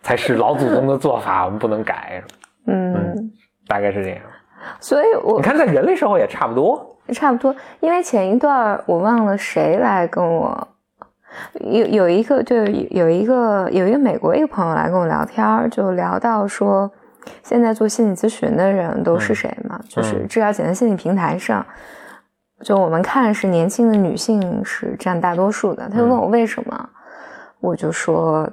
[0.00, 2.22] 才是老祖宗的做法，我们不能改，
[2.66, 3.30] 嗯，
[3.66, 4.18] 大概是这样。
[4.80, 10.68] 所以我你看，在人类社会也差不多，差不多，因为前一段我忘了谁来跟我
[11.60, 16.90] 有有一个对有一个有一个美国一个朋友来跟我聊天，就聊到说
[17.42, 19.78] 现在做心理咨询的人都是谁嘛？
[19.88, 21.64] 就是治疗简单心理平台上，
[22.62, 25.88] 就我们看是年轻的女性是占大多数的。
[25.88, 26.88] 他就问我为什么，
[27.60, 28.48] 我就说。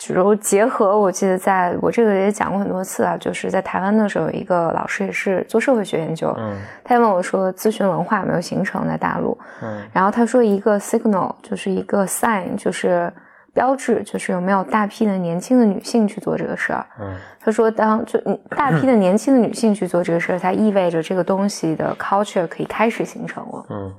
[0.00, 9.38] 就是结合，我记得在我这个也讲过很多次啊，就是在台湾的时候，有一个老师也是做社会学研究，嗯他问我说，咨询文化有没有形成在大陆？
[9.62, 13.12] 嗯然后他说一个 signal 就是一个 sign，就是
[13.52, 16.86] 标志，就是有没有大批的年轻的女性去做这个事儿。
[16.98, 18.18] 嗯他说，当就
[18.56, 23.66] 大批的年轻的女性去做这个事儿，它意味着这个东西的 culture 可以开始形成了。
[23.68, 23.92] 嗯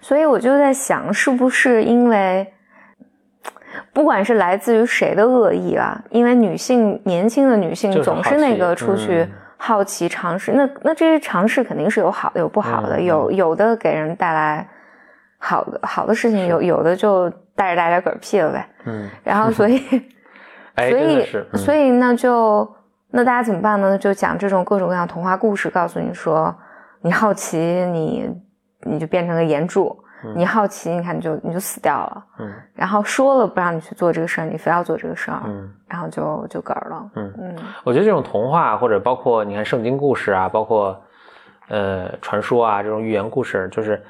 [0.00, 2.52] 所以我就在想，是不是因为，
[3.92, 14.68] 不管是来自于谁的恶意啊，因为女性年轻的女性总是那个出去嗯好奇尝试，那那这些尝试肯定是有好的有不好的，嗯有有的给人带来
[15.38, 18.68] 好的好的事情，有有的就带着大家嗝屁了呗。
[18.86, 19.80] 嗯， 然后所以
[20.74, 22.68] 哎，所以所以那就
[23.12, 23.96] 那大家怎么办呢？
[23.96, 26.52] 就讲这种各种各样童话故事，告诉你说
[27.02, 28.28] 你好奇你
[28.84, 30.01] 你就变成个岩柱，嗯
[30.34, 32.52] 你好奇你看你就你就死掉了，嗯。
[32.74, 35.72] 然后说了不让你去做这个事儿，你非要做这个事儿，嗯。
[35.88, 37.56] 然后就就嗝儿了，嗯，嗯。
[37.84, 41.00] 我觉得这种童话或者包括你看圣经故事啊，包括
[41.68, 44.02] 呃传说啊这种寓言故事，就是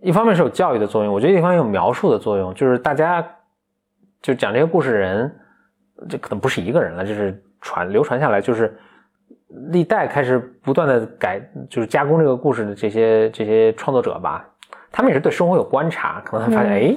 [0.00, 3.24] 一方面是有教育的作用，我觉得一方面有描述的作用，就是大家
[4.20, 5.34] 就讲这些故事的人，
[6.08, 8.76] 这可能不是一个人了，就是传流传下来，就是
[9.70, 14.44] 历代开始不断的改，就是加工这个故事的这些这些创作者吧，
[14.92, 16.74] 他们也是对生活有观察，可能他发现，嗯。
[16.74, 16.96] 哎，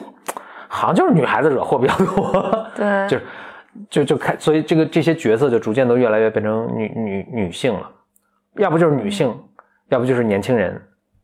[0.68, 3.26] 好像就是女孩子惹祸比较多，对， 就是
[3.90, 7.90] 就就开，所以这个这些角色就逐渐都越来越变成女女女性了，
[8.58, 9.34] 要不就是女性，
[9.90, 10.82] 要不就是年轻人，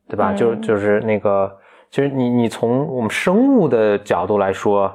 [0.08, 0.32] 对吧？
[0.32, 0.38] 嗯。
[0.38, 1.52] 就就是那个，
[1.90, 4.94] 其实你你从我们生物的角度来说，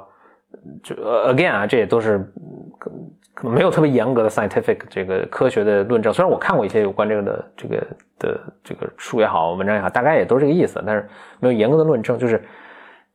[0.82, 6.10] 就呃 again 啊，这也都是嗯可可能没有特别严格的 scientific 这个科学的论证。
[6.12, 7.86] 虽然我看过一些有关这个的这个
[8.18, 11.06] 的这个书也好，文章也好，大概也都是这个意思，但是
[11.38, 12.18] 没有严格的论证。
[12.18, 12.42] 就是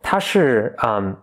[0.02, 1.18] 它是嗯。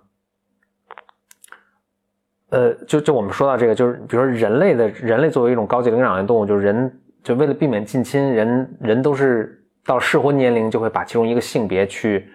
[2.51, 12.27] 呃，就就我们说到这个，就是比如说人类的人类作为一种高级灵长类动物，就是人就为了避免近亲，人人都是到适婚年龄就会把其中一个性别去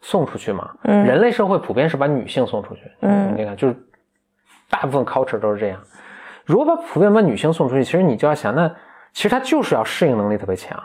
[0.00, 0.68] 送出去嘛。
[0.82, 2.80] 嗯人类社会普遍是把女性送出去。
[3.02, 3.76] 嗯你看，就是
[4.68, 5.80] 大部分 culture 都是这样。
[6.44, 8.68] 如果把普遍把女性送出去，其实你就要想，那
[9.12, 10.76] 其实她就是要适应能力特别强，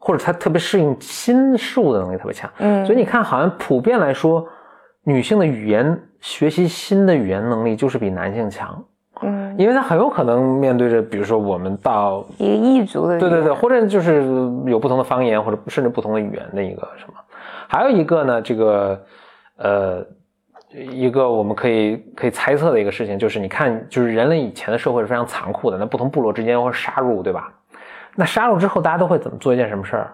[0.00, 2.50] 或者她特别适应新事物的能力特别强。
[2.58, 4.46] 嗯，所以你看，好像普遍来说，
[5.04, 8.84] 女性的语言学习新的语言能力就是比男性强，
[9.22, 14.24] 嗯，因为她很有可能面对着，比如说我们到一个异族的，对对对，或者就是
[14.66, 17.14] 有不同的方言，或者甚至不同的语言的一个什么。
[17.68, 19.00] 还有一个呢，这个
[19.56, 20.04] 呃，
[20.76, 27.52] 一个我们可以可以猜测的一个事情，就是你看，就是人类以前的社会是非常残酷的，那不同部落之间会杀戮，对吧？
[28.16, 30.12] 那杀戮之后，大家都会怎么做一件什么事儿？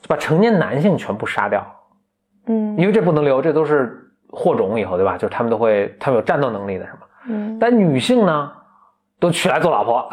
[0.00, 1.66] 就把成年男性全部杀掉，
[2.46, 3.98] 嗯因为这不能留，这都是
[4.28, 5.16] 祸种，以后对吧？
[5.18, 6.98] 就是他们都会，他们有战斗能力的，是吗？
[7.26, 8.50] 嗯但女性呢，
[9.18, 10.08] 都娶来做老婆。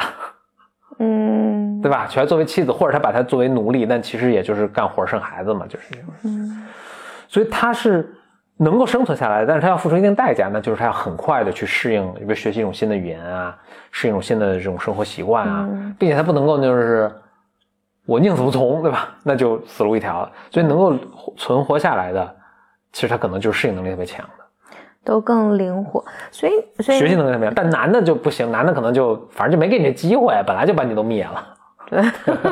[0.99, 2.07] 嗯 对吧？
[2.07, 6.09] 娶来作为妻子，或者他把她作为奴隶，但其实也就是干活生孩子嘛，就是这种。
[6.23, 6.65] 嗯
[7.29, 8.09] 所以他是
[8.57, 13.55] 能够生存下来，但是他要付出一定代价，那就是他要很快的去适应，比如学习一种新的语言啊，
[13.91, 17.11] 适应一种新的这种生活习惯啊，嗯并且他不能够就是
[18.05, 19.09] 我宁死不从，对吧？
[19.23, 20.29] 那就死路一条。
[20.49, 20.93] 所以能够
[21.35, 22.35] 存活下来的，
[22.91, 27.53] 其实他可能就是适应能力特别强的，都更灵活，所以所以学习能力特别强。
[27.55, 31.47] 但男的就不行，男的可能就反正就没给你机会，本来就把你都灭了。
[31.89, 32.01] 对，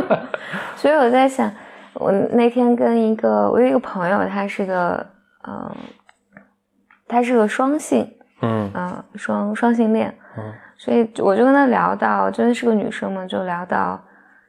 [0.78, 1.52] 所以我在想，
[1.96, 5.06] 我那天跟一个我有一个朋友，他是个
[5.48, 5.76] 嗯、
[7.08, 8.72] 他是个双性，嗯。
[8.74, 10.54] 嗯、双双性恋，嗯。
[10.78, 14.04] 所以我就跟他聊到，真的是个女生嘛，就聊到，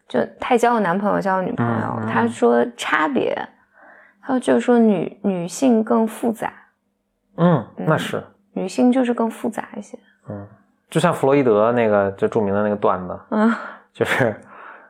[0.08, 3.36] 就她也交过男朋友，交过女朋友，她说差别，
[4.22, 6.52] 她说就是说女女性更复杂，
[7.36, 8.22] 嗯，那是。
[8.52, 9.98] 女性就是更复杂一些，
[10.30, 10.48] 嗯，
[10.88, 13.54] 就像弗洛伊德那个就著名的那个段子，嗯。
[13.92, 14.34] 就是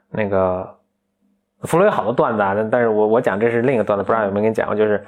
[0.09, 0.75] 那个
[1.62, 5.05] 弗洛伊德好多段子啊，但但是我我讲这是另一个段子，不知道有没有跟你讲过，就是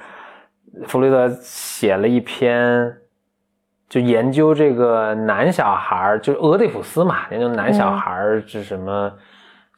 [0.87, 2.93] 弗洛伊德写了一篇，
[3.87, 9.11] 就研究这个男小孩儿，就是俄狄浦斯嘛，研究男小孩儿是什么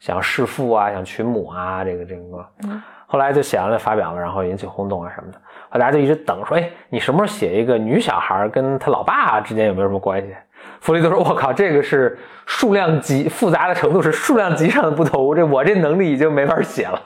[0.00, 5.38] 想弑父啊，想娶母啊，这个这个，嗯后来就写完了发表了，然后引起轰动啊什么的。
[5.68, 10.34] 后来大家就一直等说，哎，你什么时候写一个女小孩跟她老爸之间有没有什么关系？
[10.80, 16.98] 弗雷德说：“我靠，这个是数量级复杂的程度是数量级上的不同，这我这能力已经没法写了，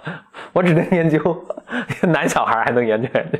[0.53, 1.19] 我只能研究
[2.09, 3.39] 男小孩，还能研究研究。”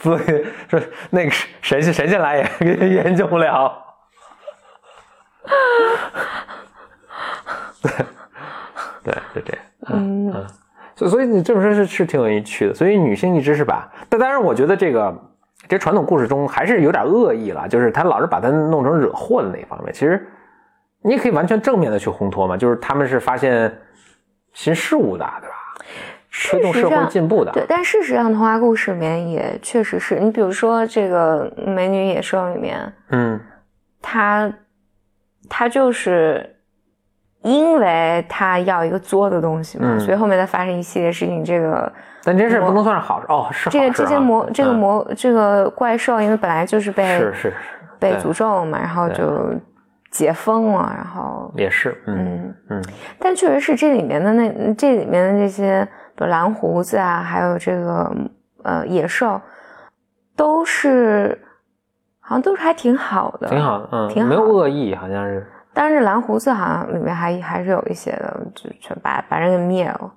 [0.00, 3.70] 弗雷德说：“那个神仙神仙来也 研究不了。
[7.82, 7.92] ”对
[9.04, 9.62] 对，就这样。
[9.88, 10.46] 嗯嗯，
[10.96, 12.74] 所以所以你这么说是是挺有趣的。
[12.74, 15.14] 所以女性一直是把，但当然我觉得这个
[15.68, 19.92] 这传统故事中还是有点恶意了，就是他老是把它弄成惹祸的那一方面。
[19.92, 20.26] 其实
[21.02, 23.78] 你也可以完全正面的去烘托嘛，就是他们是发现
[24.54, 25.30] 新事物的？
[26.48, 27.52] 推动社会进步的。
[27.52, 33.40] 对，但事实上，童话故事里面也确实是你，比如说这个《美女野兽》里面，嗯
[34.00, 34.52] 它
[35.48, 36.56] 它就是
[37.42, 41.44] 因为它要一个作的东西嘛，嗯所以后面再发生一系列事情。
[41.44, 43.70] 这个但这件事不能算是好事哦，是。
[43.70, 47.54] 这个这些魔这个嗯魔、这个怪兽，因为本来就是被是是是
[47.98, 49.54] 被诅咒嘛，然后就
[50.10, 52.84] 解封了，然后也是，嗯嗯，嗯
[53.18, 55.86] 但确实是这里面的那这里面的这些，
[56.26, 58.12] 蓝胡子啊，还有这个
[58.62, 59.40] 呃野兽，
[60.36, 61.40] 都是
[62.18, 65.46] 好像都是还挺好的，挺好的，嗯，挺好没有恶意，好像是。
[65.72, 70.12] 但是蓝胡子好像里面还还是有一些的，就全把把人给灭了。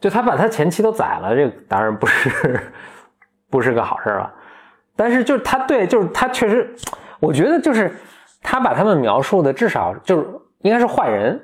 [0.00, 2.60] 就他把他前妻都宰了，这个当然不是
[3.48, 4.32] 不是个好事儿吧。
[4.94, 6.74] 但是就是他对，就是他确实，
[7.20, 7.94] 我觉得就是
[8.42, 10.26] 他把他们描述的至少就是
[10.60, 11.40] 应该是坏人，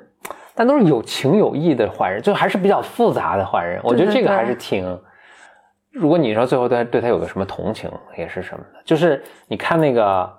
[0.55, 3.79] 但都是有情有义的坏人，就还是比较复杂的坏人。
[3.83, 4.99] 我觉得这个还是挺，
[5.91, 10.31] 如果你说最后对他对他有个什么同情，也是什么的，就是你看那个，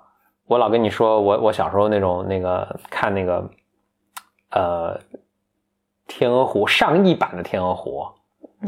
[0.47, 3.49] 我老跟你说我我小时候那种那个看那个，
[4.51, 4.99] 呃。
[6.07, 8.05] 天鹅湖上亿版的天鹅湖，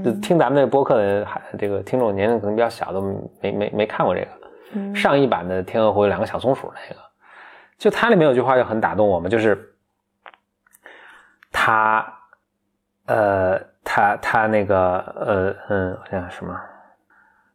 [0.04, 3.00] 就听咱们这个播客的还这个听众年龄可能比较小，都
[3.39, 4.95] 没没没看过这个。
[4.95, 7.02] 上亿版的天鹅湖有两个小松鼠那个，
[7.78, 9.72] 就它里面有句话就很打动我们，就是
[11.68, 12.07] 他，
[13.07, 16.57] 呃，他他那个呃嗯，我想想什么，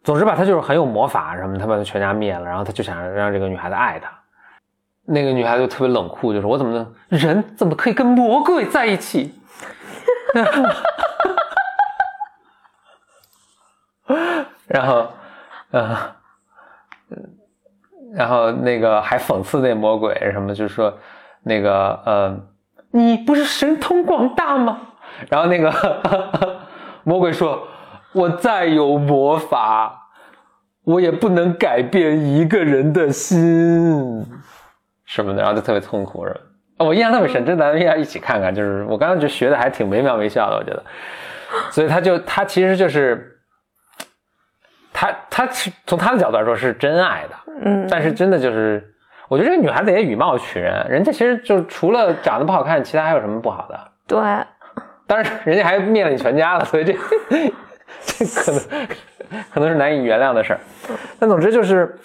[0.04, 4.12] 总之吧，他就是很有魔法什么，他把他全家灭了，然后他就想让这个女孩子爱他，
[5.06, 9.34] 那个女孩子特别冷酷，就说：“我怎么能人怎么可以跟魔鬼在一起？”
[14.68, 15.10] 然后，
[15.70, 15.96] 嗯，
[18.12, 20.98] 然后那个还讽刺那魔鬼什么，就是说
[21.42, 22.38] 那个呃，
[22.92, 24.78] 你不是神通广大吗？
[25.28, 25.70] 然后那个
[27.04, 27.66] 魔鬼说
[28.12, 30.08] ：“我再有魔法，
[30.84, 34.24] 我也不能改变一个人的心，
[35.04, 36.40] 什么的。”然后就特别痛苦，是吧？
[36.78, 38.52] 我印象特别深，这咱们要一起看看。
[38.54, 40.82] 就是我刚刚就学的还挺惟妙惟肖的，我觉得。
[41.70, 43.38] 所以他就他其实就是，
[44.92, 45.46] 他他
[45.86, 47.86] 从他的角度来说是真爱的，嗯。
[47.88, 48.91] 但是真的就是，
[49.32, 53.80] 我觉得这个女孩子也以貌取人，人家其实就除了长得不好看，其他还有什么不好的？
[54.06, 54.18] 对。
[55.06, 56.92] 当然，人家还灭了你全家了，所以这
[58.04, 58.60] 这可能
[59.54, 60.60] 可能是难以原谅的事儿。
[61.18, 61.98] 但总之就是。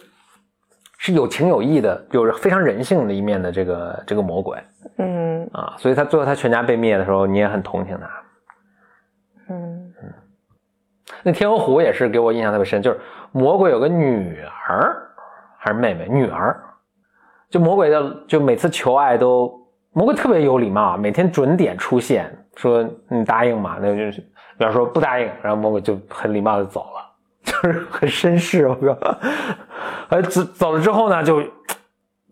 [0.99, 4.57] 是有情有义的，有着非常人性的一面的这个这个魔鬼，
[4.97, 10.13] 嗯啊，所以他最后他全家被灭的时候，你也很同情他，嗯嗯。
[11.21, 12.99] 那天鹅湖也是给我印象特别深，就是
[13.31, 14.97] 魔鬼有个女儿
[15.59, 16.59] 还是妹妹，女儿，
[17.49, 19.51] 就魔鬼的就每次求爱都
[19.93, 23.77] 魔鬼特别有礼貌，每天准点出现，说你答应吗？
[23.81, 24.21] 那就是
[24.57, 27.03] 比方说不答应，然后魔鬼就很礼貌的走了。
[27.47, 28.97] 就是很绅士，我说！
[30.09, 31.41] 呃，走走了之后呢，就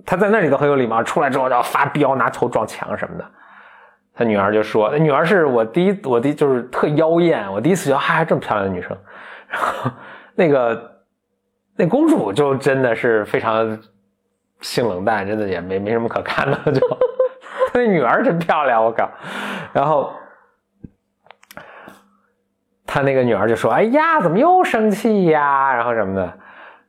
[0.05, 3.26] 他在那里都很有礼貌，出来之后就要发飙，拿头撞墙什么的。
[4.13, 8.95] 他女儿就说：“那女儿是我第一，我第就是特妖艳，我第一次觉得哈，这么漂亮的女生。”
[9.47, 9.91] 然后
[10.36, 10.91] 那个
[11.78, 13.80] 那公主就真的是非常
[14.62, 16.88] 性冷淡，真的也没没什么可看的， 就
[17.72, 19.10] 他那女儿真漂亮，我靠！
[19.74, 20.12] 然后。
[22.88, 25.74] 他那个女儿就说：“哎呀，怎么又生气呀？
[25.74, 26.34] 然后什么的，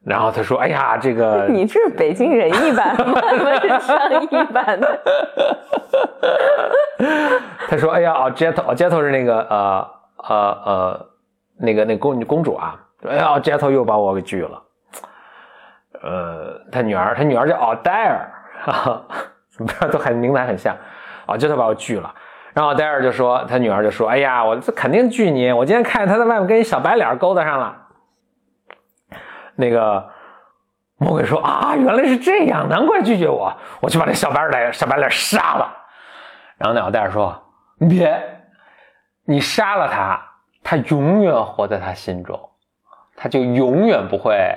[0.04, 3.14] 然后他说：‘哎呀，这个 你这是北京人一版吗？
[3.60, 5.00] 不是上一版的。’
[7.66, 9.90] 他说：‘哎呀，哦，街头，哦，街头是那个呃
[10.28, 11.06] 呃呃
[11.58, 12.78] 那个那公公主啊。
[13.08, 14.62] 哎呀，街头又把我给拒了。
[16.06, 18.30] 呃，他女儿，他女儿叫奥黛尔，
[19.50, 20.76] 怎么着都很名字还很像。
[21.26, 22.14] 哦，就他把我拒了。”
[22.54, 25.52] 然后戴尔就说，他女儿就说：“哎呀，我这肯定拒你！
[25.52, 27.76] 我今天看见他在外面跟一小白脸勾搭上了。”
[29.56, 30.08] 那个
[30.96, 33.52] 魔鬼说：“啊，原来是这样，难怪拒绝我！
[33.80, 35.70] 我去把那小白脸小白脸杀了。”
[36.56, 37.36] 然后那奥戴尔说
[37.78, 38.40] ：“你别，
[39.26, 40.18] 你杀了他，
[40.62, 42.40] 他永远活在他心中，
[43.16, 44.56] 他就永远不会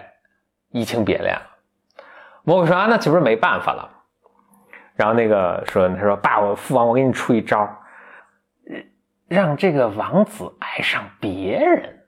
[0.72, 1.42] 移情别恋了。”
[2.44, 3.90] 魔鬼说：“啊，那岂不是没办法了？”
[4.96, 7.68] 然后那个说：“他说爸，我父王，我给你出一招。”
[9.28, 12.00] 让这个王子爱上别人，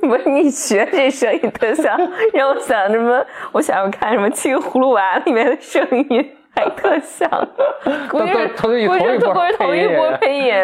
[0.00, 1.98] 不是你学这声音特像，
[2.32, 3.26] 让我想什么？
[3.52, 7.28] 我想要看什么《七个葫芦娃》里面的声音，还特像。
[8.10, 10.54] 都都同一同一波同一波配音。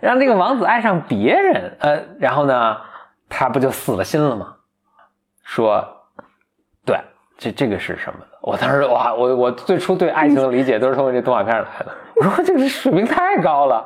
[0.00, 2.76] 让这个王子爱上别人，呃，然后呢，
[3.28, 4.56] 他不就死了心了吗？
[5.44, 5.93] 说，
[6.84, 6.98] 对，
[7.38, 8.20] 这这个是什么？
[8.42, 11.94] 我当时哇，我我最初对爱情的理解都是通过这动画片来的。
[12.16, 13.84] 我说这个水平太高了，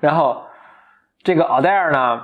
[0.00, 0.44] 然后。
[1.22, 2.22] 这个奥黛尔呢，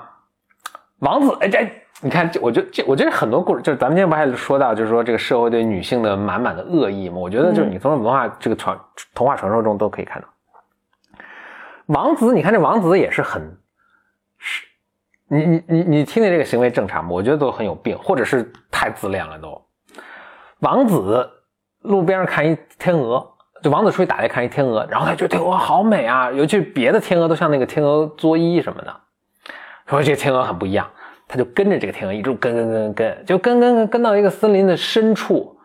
[1.00, 7.18] 王子哎这你看这我觉得这我觉得很多故事就是咱们今天不还说到就是说这个社会对女性的满满的恶意吗？
[7.18, 8.74] 我觉得就是你从文化这个传
[9.14, 10.28] 童话传说中都可以看到，
[11.88, 13.42] 王子你看这王子也是很
[14.38, 14.64] 是，
[15.28, 17.10] 你你你你听听这个行为正常吗？
[17.12, 19.65] 我觉得都很有病，或者是太自恋了都。
[20.60, 21.30] 王子
[21.82, 23.32] 路边上看一天鹅。
[23.62, 28.94] 就王子出去打猎看一天鹅，然后他觉得天鹅好美啊，尤其别的天鹅都像那个天鹅作揖什么的，
[29.86, 30.88] 说这个天鹅很不一样，
[31.26, 35.58] 他就跟着这个天鹅一直跟跟跟跟，就跟跟跟跟到一个森林的深处，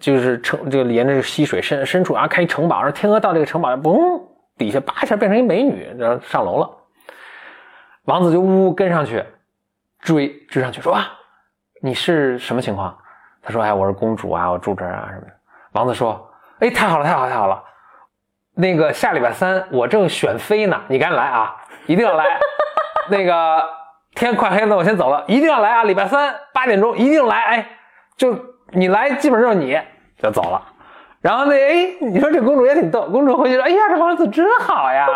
[0.00, 4.20] 就是城这个沿着溪水深深处，然后开一城堡，然后天鹅到这个城堡，嘣，
[4.58, 6.68] 底下叭一下变成一美女，然后上楼了。
[8.06, 9.22] 王子就呜呜跟上去
[10.00, 11.06] 追追上去说啊，
[11.82, 12.98] 你是什么情况？
[13.46, 15.28] 他说哎，我是公主啊，我住这儿啊什么的。
[15.72, 16.28] 王子说
[16.58, 17.62] 哎，太好了，太好，太好了。
[18.56, 21.54] 那个下礼拜三我正选妃呢，你赶紧来啊，
[21.86, 22.40] 一定要来。
[23.08, 23.62] 那个
[24.16, 25.84] 天快黑了，我先走了，一定要来啊！
[25.84, 27.68] 礼拜三八点钟一定来，哎，
[28.16, 28.36] 就
[28.72, 29.80] 你来，基本上就是你
[30.18, 30.60] 就走了。
[31.20, 35.06] 然后那哎，你说这公主也挺逗，公主回去说，哎呀，这王子真好呀，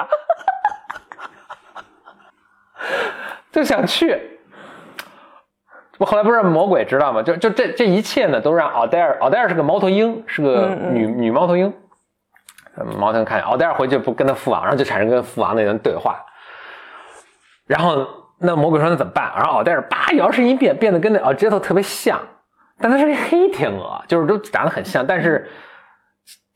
[3.50, 4.39] 就想去。
[6.00, 7.22] 我后来不是魔鬼知道吗？
[7.22, 11.70] 就就这这一切呢，都让奥黛尔，奥黛尔是个猫头鹰，是个女女猫头鹰。
[12.98, 16.24] 猫头鹰看见奥黛尔回去不跟他父王，然后就产生跟父王那段对话。
[17.66, 18.06] 然后
[18.38, 19.30] 那魔鬼说那怎么办？
[19.36, 22.18] 然后奥黛尔叭摇身一变，变得跟那奥杰特特别像，
[22.78, 25.46] 但他是个黑天鹅，就是都长得很像，但是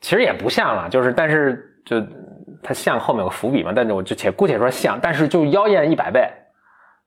[0.01, 2.01] 其实也不像了，就是但是就
[2.63, 6.27] 他像后面有个伏笔嘛，但是我就且姑且说像，但是就妖艳一百倍，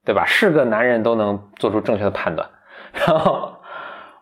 [0.08, 0.24] 对吧？
[0.24, 2.48] 是个男人都能做出正确的判断。
[2.94, 3.54] 然后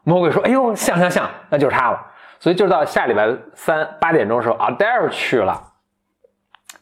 [0.02, 2.06] 魔鬼说：“哎呦，像像像，那就是他了。”
[2.40, 5.62] 所以就到下礼拜三八点钟的时候，阿黛尔去了，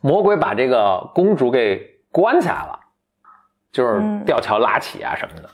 [0.00, 2.80] 魔鬼把这个公主给关起来了，
[3.72, 5.50] 就是吊桥拉起啊什么的。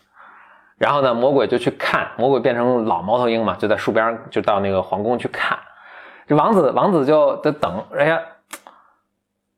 [0.79, 5.59] 然后呢，魔鬼就去看，魔鬼变成老猫头鹰嘛，就在树边就到那个皇宫去看。
[6.29, 8.21] 这王子王子就在等，哎呀，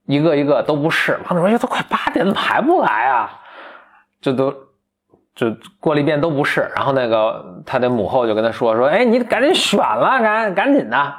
[0.07, 1.20] 一个一个都不是。
[1.28, 3.38] 王子说：“哎呀，都快八点了，还不来啊？”
[4.23, 4.55] 这都。
[5.35, 5.47] 就
[5.81, 11.14] 过了一遍都不是，然后那个他的母后就跟他说说，哎，你赶紧选了，赶赶紧的。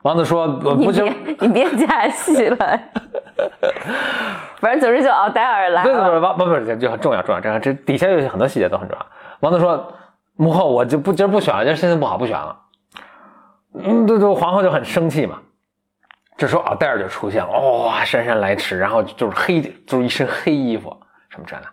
[0.00, 2.80] 王子说，不行，你别加戏了。
[4.60, 5.84] 反正总之就奥黛尔来了。
[5.84, 9.06] 对对对，王不不不，就很重要重要，这这底下有很多细节都很重要。
[9.40, 9.92] 王子说，
[10.36, 12.56] 母后我就不今儿不选了，今儿心情不好不选了。
[13.74, 15.38] 嗯，对对，皇后就很生气嘛。
[16.38, 17.50] 这时候奥黛尔就出现了，
[17.84, 20.96] 哇，姗姗来迟，然后就是黑，就是一身黑衣服
[21.28, 21.64] 什么这的。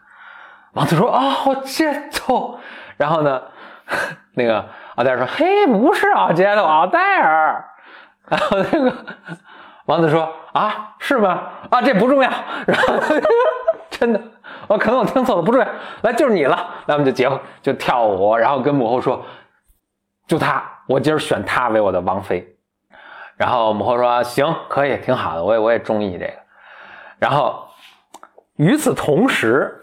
[0.77, 2.59] 王子说：“啊，好街头。”
[2.97, 3.41] 然后呢，
[4.35, 4.63] 那个
[4.95, 7.65] 奥黛尔说：“嘿，不是啊，街头奥黛尔。”
[8.29, 8.93] 然后那个
[9.85, 11.49] 王子说：“啊，是吗？
[11.71, 12.29] 啊，这不重要。
[12.67, 12.93] ”然后
[13.89, 14.21] 真的，
[14.67, 15.67] 我可能我听错了，不重要。
[16.01, 16.55] 来，就是你了。
[16.85, 19.25] 来，我们就结婚，就跳舞，然后跟母后说
[20.27, 22.55] ：“就他，我今儿选他为我的王妃。”
[23.35, 26.33] 然后母后说：“行，可以，挺好的，我也我也中意这个。”
[27.17, 27.67] 然后
[28.57, 29.76] 与此同时。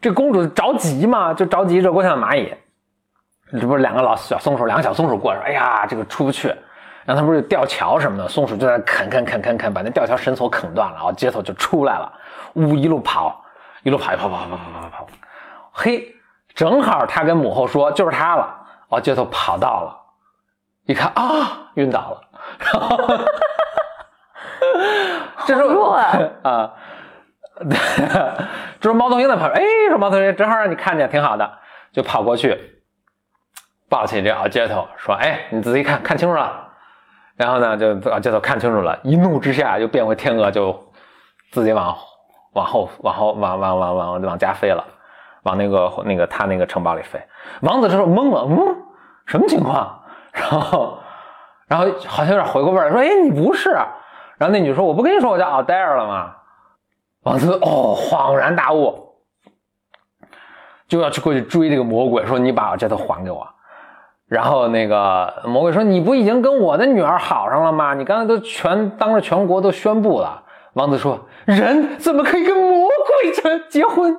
[0.00, 2.54] 这公主着急嘛，就着急，热锅上的蚂蚁。
[3.52, 6.48] 这不是两个老小松鼠，两个小松鼠过来说：“哎呀，这个出不去。”
[7.04, 12.12] 然后他不是吊桥什么的，松鼠就在那啃啃啃啃啃，把那吊桥绳索啃断了，然后街头就出来了，
[12.54, 13.44] 呜，一路跑，
[13.82, 15.08] 一路跑，跑跑跑跑跑跑跑。
[15.72, 16.14] 嘿，
[16.54, 18.56] 正好他跟母后说就是他了，
[18.88, 19.96] 哦，街头跑到了，
[20.86, 22.22] 一看啊，晕倒了。
[25.46, 26.12] 这时候啊。
[28.80, 31.50] 这是猫头鹰在跑，哎，说猫头鹰正好让你看见，挺好的，
[31.92, 32.58] 就跑过去，
[33.88, 36.68] 抱起这奥杰头，说，哎，你仔细看看清楚了。
[37.36, 40.92] 然后呢，就奥杰头看清楚了，一怒之下就变回天鹅，就
[41.52, 41.96] 自己往
[42.52, 44.84] 往后、往后、往往往往往家飞了，
[45.42, 47.20] 往那个那个他那个城堡里飞。
[47.62, 48.76] 王子这时候懵了，嗯，
[49.26, 50.02] 什么情况？
[50.32, 50.98] 然后，
[51.66, 53.70] 然后好像有点回过味儿，说，哎，你不是？
[53.70, 56.34] 然后那女说，我不跟你说我叫奥黛尔了吗？
[57.22, 59.16] 王子哦，恍然大悟，
[60.88, 63.46] 就要去过去追这个魔鬼，说：“你把我这头还给我。”
[64.26, 67.92] 然后那个魔鬼说：“你不已经跟我的女儿好上了吗？
[67.92, 70.42] 你刚才都全当着全国都宣布了。”
[70.74, 74.16] 王子说：“人怎么可以跟魔鬼结结婚？”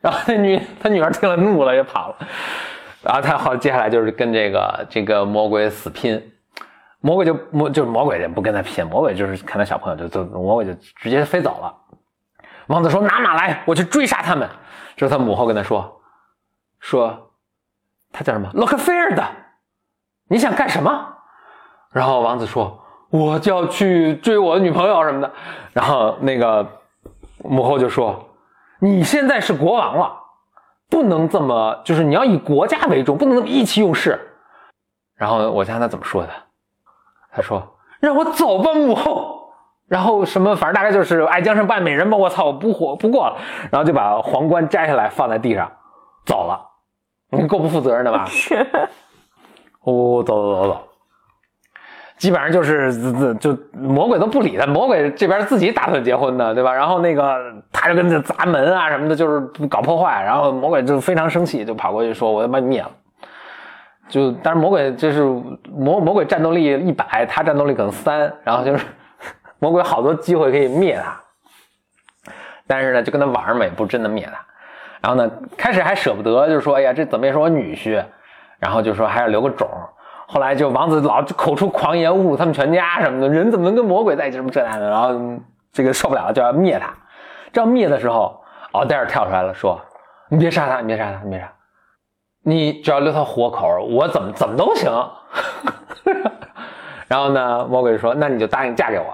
[0.00, 2.16] 然后那女他女儿听了怒了，也跑了。
[3.02, 6.20] 然后他好，接下来就是跟这个这个魔鬼死拼。
[7.00, 11.72] 魔鬼就魔就是魔鬼也不跟他拼，魔鬼就是看到小朋友就就魔鬼就直接飞走了。
[12.68, 14.48] 王子说：“拿马来，我去追杀他们。”
[14.96, 16.00] 这是他母后跟他说
[16.80, 17.30] ：“说
[18.12, 18.50] 他叫什么？
[18.54, 19.24] 洛克菲尔的，
[20.28, 21.14] 你想干什么？”
[21.92, 25.30] 然后王子说：“我就要去追我女朋友什么的。”
[25.72, 26.66] 然后那个
[27.44, 28.28] 母后就说
[28.80, 30.18] ：“你现在是国王了，
[30.88, 34.18] 不能这么，就是你要以国家为重，不能那么意气用事。”
[35.14, 36.30] 然后我看他怎么说的，
[37.30, 39.35] 他说：“让我走吧，母后。”
[39.88, 42.16] 然后什么，反正大概就是爱江山不爱美人吧。
[42.16, 43.36] 我操，不活不过了。
[43.70, 45.70] 然后就把皇冠摘下来放在地上，
[46.24, 46.60] 走了。
[47.30, 48.24] 你够不负责任的吧？
[48.26, 48.54] 是。
[49.82, 50.82] 哦，走走走走。
[52.16, 56.72] 基本上就是就魔鬼都不理他，魔鬼这边自己打算结婚的，对吧？
[56.72, 57.36] 然后那个
[57.70, 60.22] 他就跟着砸门啊什么的，就是搞破坏。
[60.24, 62.90] 然后魔鬼就非常生气，就跑过去说：“我要把你灭了。”
[64.08, 65.22] 就但是魔鬼就是
[65.70, 68.86] 魔魔鬼战斗力一百，他战斗力可能三，然后就是
[69.58, 72.32] 魔鬼好多机会可以灭他，
[72.66, 74.38] 但是呢就跟他玩嘛，也不真的灭他。
[75.00, 78.04] 然后呢，开始还舍不得，就说，哎呀，这怎么也是我女婿，
[78.58, 79.68] 然后就说还要留个种。
[80.26, 84.36] 后来就王子老口出狂言，侮辱他们全家什么的，人怎么能跟魔鬼在一起？
[84.36, 85.10] 什么这那的，然后
[85.72, 86.92] 这个受不了，就要灭他。
[87.52, 88.42] 这要灭的时候，
[88.72, 89.80] 奥黛尔跳出来了，说
[90.28, 91.52] ：“你别杀他，你别杀他，你别杀，
[92.42, 94.90] 你只要留他活口，我怎么怎么都行。”
[97.06, 99.04] 然后呢，魔鬼说：“那你就答应嫁给我。”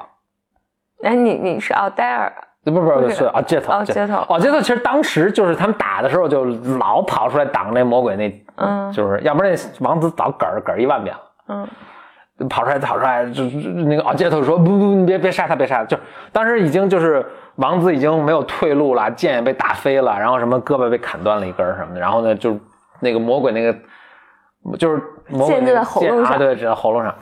[1.02, 2.32] 哎，你你是奥黛尔，
[2.64, 6.44] 不不不是啊，街头哦街头哦街头，其实当时就是他们打的时候，就
[6.78, 11.20] 老跑出来挡那魔鬼那，嗯就是要不然那王子早嗝儿嗝儿一万遍了。
[11.48, 15.84] 嗯，跑出来，跑出来，就是那个奥杰特说不不，你别别杀他，别杀他。
[15.84, 15.96] 就
[16.32, 17.24] 当时已经就是
[17.56, 22.56] 王子已经没有退路了，剑也被打飞了，然后什么胳膊被砍断了一根什么的，然后呢，就
[23.00, 23.76] 那个魔鬼那个
[24.78, 27.12] 就是魔鬼剑就在那个喉咙上剑啊，对，只在喉咙上。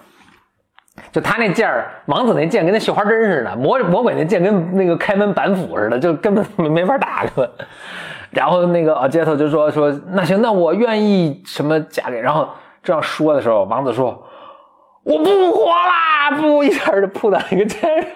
[1.13, 7.51] 就他那剑儿，王子那剑跟那绣花针似的，魔魔鬼那剑跟那个开门板斧似的，就根本没没法打根本。
[8.31, 12.21] 然后那个奥杰特就说说那行，那我愿意什么嫁给。
[12.21, 12.49] 然后
[12.83, 14.29] 这样说的时候，王子说
[15.03, 18.09] 我不活啦，不一下就扑到那个剑上。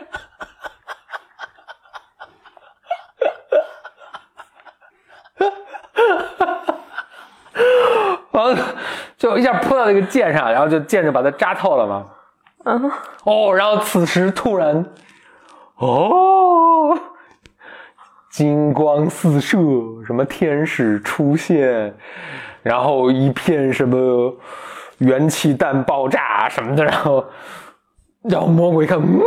[8.33, 8.63] 王子
[9.17, 12.05] 就一下扑到那个剑上，然后就剑就把它扎透了嘛。
[12.65, 12.91] 嗯，
[13.25, 14.85] 哦，然后此时突然，
[15.77, 16.99] 哦，
[18.31, 19.59] 金光四射，
[20.07, 21.95] 什么天使出现，
[22.63, 24.35] 然后一片什么
[24.99, 27.25] 元气弹爆炸什么的，然后，
[28.23, 29.21] 然后魔鬼一看，嗯，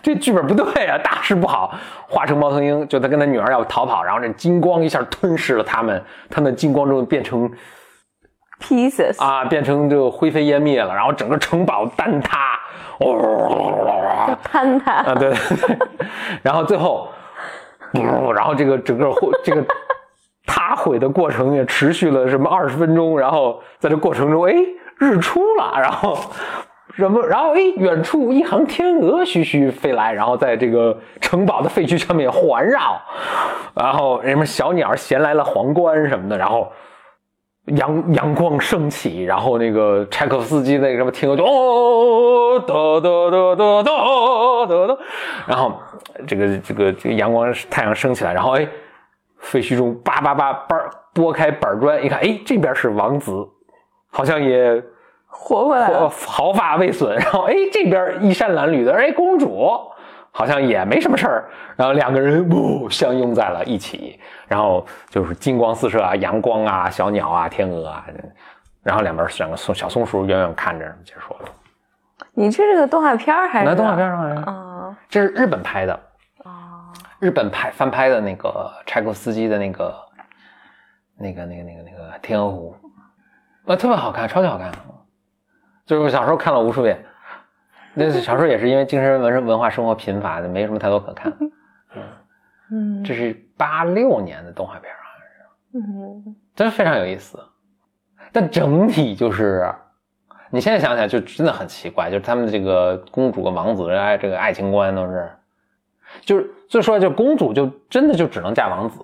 [0.00, 1.74] 这剧本不对啊，大事不好，
[2.06, 7.50] 化成猫头鹰，就他跟他女儿要逃跑，然后这金光一下吞噬了他们，他们金光中变成
[8.60, 12.58] pieces 啊，变成就灰飞烟灭了，然后整个城堡坍塌，
[12.98, 15.78] 哦，坍塌，啊，对对对，
[16.42, 17.08] 然后最后，
[18.34, 19.10] 然后这个整个
[19.44, 19.62] 这个
[20.46, 24.54] 塌毁的过程也持续了什么二十分钟，然后在这过程中，哎，
[24.98, 26.18] 日出了，然后
[26.96, 32.98] 什么，然后哎，远处一行天鹅徐徐飞来，然后在这个城堡的废墟上面环绕，
[33.74, 36.72] 然后什么小鸟衔来了皇冠什么的，然后。
[37.74, 44.98] 阳阳光升起，然后那个柴可夫斯基那个什么天鹅就哦哒哒哒哒哒哒哒，
[45.46, 45.76] 然后
[46.26, 48.68] 这个这个这个阳光太阳升起来，然后哎，
[49.38, 50.76] 废墟中叭叭叭叭
[51.12, 53.32] 拨开板砖，一看哎这边是王子，
[54.10, 54.82] 好像也
[55.26, 59.68] 活过来了，毫发未损，然后哎这边衣衫褴褛的，哎公主
[60.30, 68.06] 好像也没什么事儿，然后两个人呜相拥在了一起，然后就是金光四射啊，阳光啊，小鸟啊，天鹅啊，
[68.82, 71.48] 然后两边两个松小松鼠远远看着结束了。
[72.32, 73.66] 你这是个动画片儿还是？
[73.66, 75.92] 那动画片上好像啊这是日本拍的，
[76.44, 79.94] 啊，日本拍翻拍的那个柴可夫斯基的那个
[81.18, 82.76] 那个那个那个那个《天鹅湖》，
[83.72, 84.70] 啊，特别好看，超级好看，
[85.84, 87.04] 就是我小时候看了无数遍。
[87.94, 91.32] 那小时候也是因为精神文文化生活贫乏的，没什么太多可看。
[92.70, 93.04] 嗯。
[93.04, 96.36] 这是八六年的动画片，好像是，嗯。
[96.54, 97.38] 真是非常有意思。
[98.32, 99.66] 但整体就是，
[100.50, 105.30] 你现在想想就真的很奇怪，就是他们这个公主跟王子的爱这个爱情观都是，
[106.22, 108.98] 就是就说就公主就真的就只能嫁王子，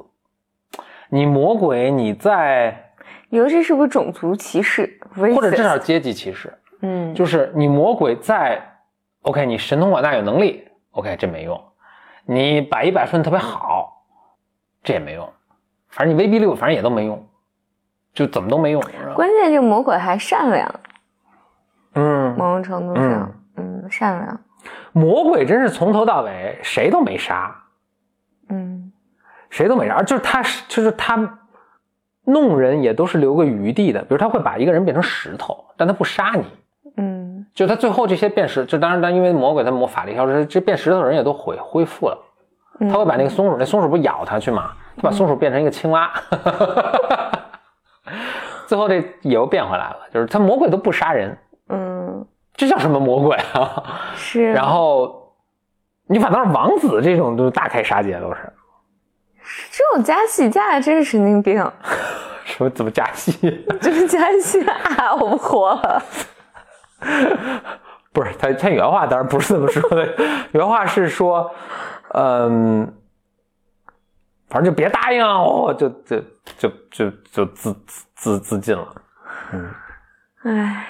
[1.09, 2.93] 你魔鬼你在
[3.29, 4.99] 你说这是不是种族歧视？
[5.15, 8.61] 或者至少阶级歧视，嗯，就是你魔鬼在
[9.23, 11.57] ，OK，你神通广大有能力，OK，这没用；
[12.25, 14.05] 你百依百顺特别好，
[14.83, 15.29] 这也没用。
[15.89, 17.27] 反正你威逼利诱，反正也都没用，
[18.15, 18.83] 就怎么都没用。
[19.15, 20.75] 关键这个魔鬼还善良，
[21.95, 24.41] 嗯，某种程度上，嗯，善良，
[24.93, 27.55] 魔鬼真是从头到尾谁都没杀，
[28.49, 28.93] 嗯
[29.51, 31.39] 谁都没杀，就是他，就是他
[32.25, 34.01] 弄人也都是留个余地的。
[34.01, 36.45] 比如他会把一个人变成石头，但他不杀你。
[37.53, 42.19] 嗯就他最后这些变石，就当然，但因为魔鬼他魔法力消失，这变石头的人也都恢恢复了。
[42.81, 44.73] 嗯，他会把那个松鼠，那松鼠不是咬他去吗？
[44.97, 46.11] 他把松鼠变成一个青蛙，
[48.67, 49.97] 最后这也又变回来了。
[50.11, 51.37] 就是他魔鬼都不杀人，
[51.69, 53.83] 嗯这叫什么魔鬼啊？
[54.15, 55.35] 是，然后
[56.07, 58.53] 你反倒是王子这种都大开杀戒，都是
[59.71, 61.57] 这种加戏加的真是神经病，
[62.45, 63.33] 什么怎么加戏？
[63.81, 66.03] 就是加戏啊，我不活了，
[68.13, 70.15] 不是他他原话当然不是这么说的，
[70.53, 71.51] 原话是说，
[72.15, 72.93] 嗯，
[74.49, 76.23] 反正就别答应啊，哦，就就
[76.59, 78.95] 就就就自自自自尽了。
[79.53, 79.71] 嗯，
[80.45, 80.87] 唉，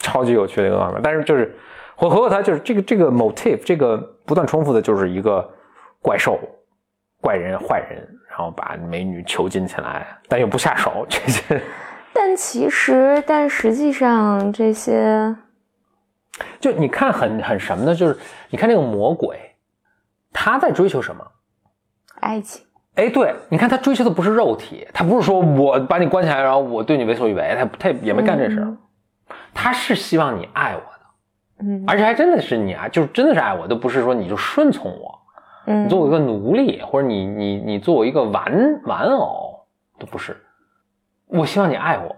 [0.00, 1.00] 超级有趣的一个画面。
[1.02, 1.56] 但是就是
[1.96, 3.96] 我回过头，就是这个这个 motif，这个
[4.26, 5.48] 不断重复的，就是一个
[6.00, 6.40] 怪兽、
[7.20, 11.62] 怪人、坏人，然后把美女囚禁起来，但又不下手，这些
[12.12, 15.34] 但其实，但实际上这些，
[16.60, 17.94] 就你看很很什么呢？
[17.94, 18.18] 就是
[18.50, 19.38] 你看这个魔鬼，
[20.32, 21.26] 他在追求什么？
[22.20, 28.78] 爱情，哎，对，你看他追求的不是肉体，他不是说我把你关起来，然后我对你为所欲为，他他也没干这事儿，嗯
[29.54, 35.18] 他是希望你爱我的，嗯而且还真的是你啊，就是真的是爱我，都不是说你就顺从我，
[35.66, 39.66] 嗯你做我一个奴隶，或者你你你做我一个玩玩偶，
[39.98, 40.36] 都不是，
[41.32, 42.16] 我希望你爱我。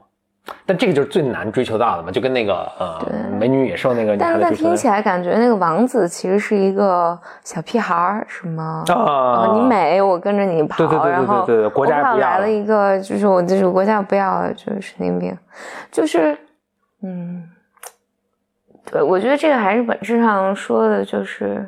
[0.66, 8.84] 但这个就是最难追求到的嘛，就跟那个呃对美女野兽那个女但孩子追求的但听起来感觉那个王子其实是一个小屁孩儿，什么？
[8.88, 15.34] 啊哦，你美，我跟着你跑，对对对对然后对对国家不要来了一个，就是我就是国家不要，就是神经病，
[15.90, 16.36] 就是，
[17.02, 17.42] 嗯，
[18.92, 21.66] 对，我觉得这个还是本质上说的就是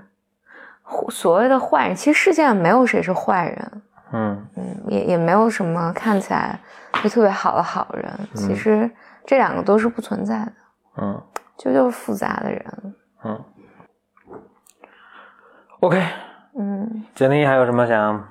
[1.08, 3.82] 所谓的坏人，其实世界上没有谁是坏人，
[4.12, 4.46] 嗯。
[4.56, 6.58] 嗯，也也没有什么看起来
[7.02, 8.90] 就特别好的好人，其实
[9.24, 10.52] 这两个都是不存在的，
[10.98, 11.22] 嗯
[11.56, 12.94] 就就是复杂的人，
[13.24, 13.44] 嗯
[15.80, 16.02] ，OK，
[16.58, 17.04] 嗯。
[17.14, 18.22] 简历还有什么想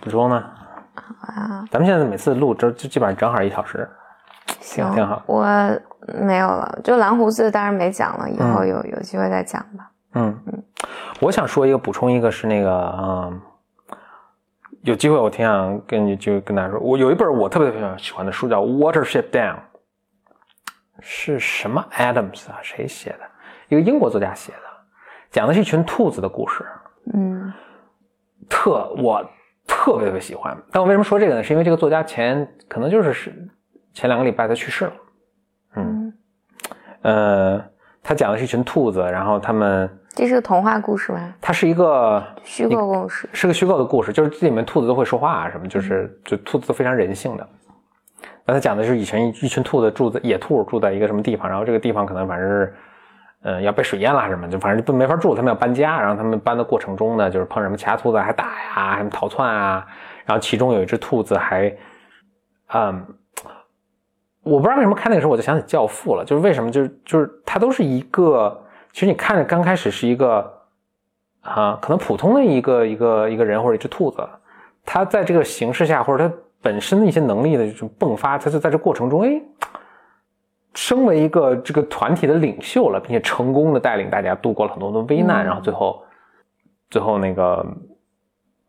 [0.00, 0.36] 补充呢？
[1.22, 3.88] 啊，咱们现在每次录这就基本上正好一小时，
[4.60, 5.46] 行，挺好我
[6.20, 8.68] 没有了，就蓝胡子当然没讲了，以后嗯。
[8.68, 9.90] 有、有机会再讲吧。
[10.14, 10.62] 嗯嗯，
[11.20, 13.40] 我想说一个补充一个是那个嗯，
[14.82, 19.54] 有机会我挺想跟你就跟大家说，我有一本我特别特别喜欢的书叫《Watership Down》，
[21.00, 22.58] 是什么 Adams 啊？
[22.62, 23.20] 谁写的？
[23.68, 24.58] 一个英国作家写的，
[25.30, 26.64] 讲的是一群兔子的故事。
[27.12, 27.52] 嗯
[28.48, 29.22] 特我
[29.66, 30.56] 特别特别喜欢。
[30.72, 31.42] 但我为什么说这个呢？
[31.42, 33.48] 是因为这个作家前可能就是是
[33.92, 34.92] 前两个礼拜他去世了。
[35.76, 36.12] 嗯
[37.02, 37.64] 嗯，呃，
[38.02, 41.32] 他讲的是一群兔子，然后他们这是个童话故事吗？
[41.40, 43.28] 它是一个虚构故事。
[43.32, 47.48] 是个虚构的故事，就是这里面兔子都会说话啊什么，就是就兔子都非常人性的。
[48.44, 52.74] 那他讲的是以前一一群兔子住在野兔住在一个什么地方，然后这个地方可能反正是，
[53.42, 56.00] 嗯、要被水淹了还是什么，就反正就没法住，他们要搬家。
[56.00, 59.86] 然后他们搬的过程中呢，就是碰什么其他兔子还打呀，什么逃窜啊。
[60.26, 61.72] 然后其中有一只兔子还，
[62.74, 63.06] 嗯，
[64.42, 70.56] 我不知道为什么看那个时候我就想起《教父》了，就是为什么就是就是它都是一个，其实你看着刚开始是一个。
[71.42, 74.18] 啊，可能普通的一个一个一个人或者一只兔子，
[74.84, 79.40] 它在这个形势下，或者它本身的一些能力的这种迸发，它就在这过程中，哎，
[80.74, 86.04] 升为一个这个团体的领袖了，并且成功的带领大家度过了很多的危难，嗯然后最后
[86.90, 87.66] 最后那个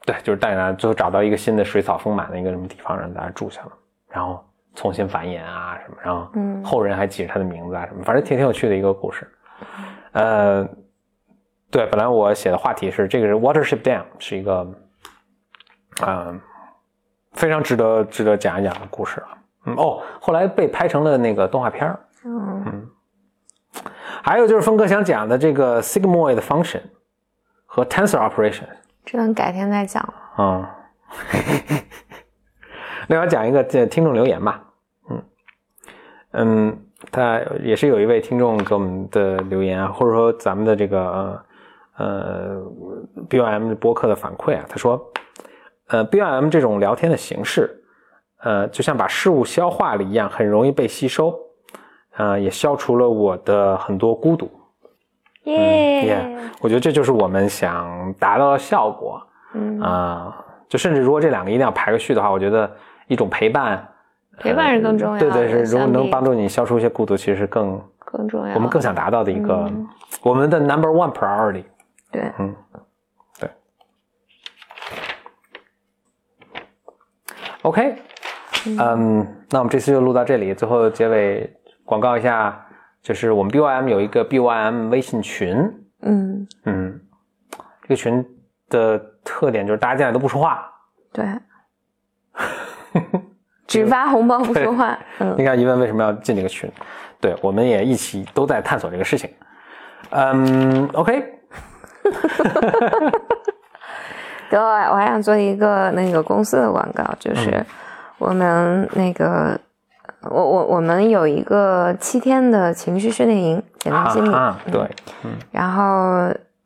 [0.05, 3.71] 对，就是带领大家最后找到一个新的水草丰满的一个什么地方，让大家住下了，
[4.07, 4.41] 然后
[4.75, 9.29] 重新繁衍啊什么，然后嗯后人还记着他的名字啊什么，反正挺挺有趣的一个故事，
[10.13, 10.67] 呃。
[11.71, 14.67] 对，本来我写的话题是这个是 Watership Dam，是一个，
[16.05, 16.37] 嗯、
[17.31, 19.37] 非常值得值得讲一讲的故事啊。
[19.65, 22.89] 嗯哦，后来被拍成了那个动画片儿嗯
[24.21, 26.81] 还有就是峰哥想讲的这个 sigmoid function
[27.65, 28.67] 和 tensor operation，
[29.05, 30.13] 这能改天再讲了。
[30.39, 30.67] 嗯，
[33.07, 34.61] 另外讲一个这听众留言吧，
[35.09, 35.23] 嗯
[36.31, 41.43] 嗯，他也是有一位听众给我们的留言啊，或者说咱们的这个
[41.97, 42.61] 呃呃
[43.29, 45.01] BOM 播客的反馈啊，他说，
[45.87, 47.83] 呃 BOM 这种聊天的形式，
[48.43, 51.33] 呃，就像把事物消化了一样，很容易被吸收，
[52.17, 54.49] 呃，也消除了我的很多孤独。
[55.45, 59.21] 耶、Yeah，我觉得这就是我们想达到的效果。
[59.53, 60.37] 嗯，啊、
[60.69, 62.71] 就甚至如果这两个一定要排个序的话，我觉得
[63.07, 63.85] 一种陪伴，
[64.41, 68.55] 陪伴是更重要的对对，是如果能帮助你消除一些孤独，其实是更更重要。
[68.55, 69.87] 我们更想达到的一个、嗯
[70.23, 71.63] 我们的 number one priority。
[72.11, 72.53] 对，嗯，
[73.39, 73.49] 对。
[77.61, 77.95] OK，
[78.77, 80.53] 嗯那我们这次就录到这里。
[80.53, 81.51] 最后结尾
[81.85, 82.65] 广告一下，
[83.01, 85.55] 就是我们 BYM 有一个 BYM 微信群，
[86.01, 87.01] 嗯，嗯，
[87.83, 88.23] 这个群
[88.69, 90.69] 的特点就是大家进来都不说话。
[91.13, 91.25] 对，
[93.79, 94.97] 只发红包不说话。
[95.19, 96.69] 嗯应该疑问为什么要进这个群？
[97.19, 99.29] 对，我们也一起都在探索这个事情。
[100.09, 101.23] 嗯，OK，
[104.49, 107.65] 对，我还想做一个那个公司的广告，就是嗯
[108.17, 109.57] 我们那个，
[110.29, 114.33] 我我我们有一个七天的情绪训练营，简单心理。
[114.33, 114.89] 啊，嗯对，
[115.51, 115.83] 然后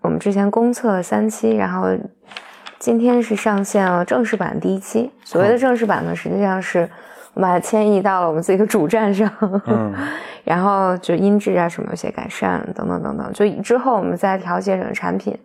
[0.02, 1.90] 我们之前公测了三期，然后
[2.86, 5.10] 今天是上线了正式版第一期。
[5.24, 6.88] 所谓的正式版呢，实际上是
[7.34, 9.28] 我们把它迁移到了我们自己的主站上，
[9.66, 9.92] 嗯
[10.46, 15.36] 然后就音质啊什么有些改善等等等等，就之后我们再调节整个产品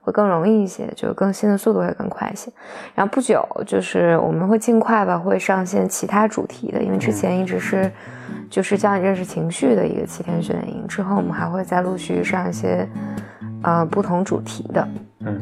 [0.00, 2.50] 会更容易一些，就更新的速度会更快一些。
[2.96, 7.88] 然后不久就是我们会尽快吧会上线其他主题的，因为之前一直是
[8.50, 12.84] 就是教你认识情绪的一个七天训练营，之后我们还会再陆续上一些
[13.62, 14.88] 呃不同主题的。
[15.20, 15.40] 嗯，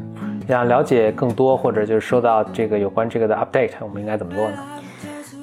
[0.49, 4.57] 想了解更多或者就是收到这个有关这个的 update，我们应该怎么做呢？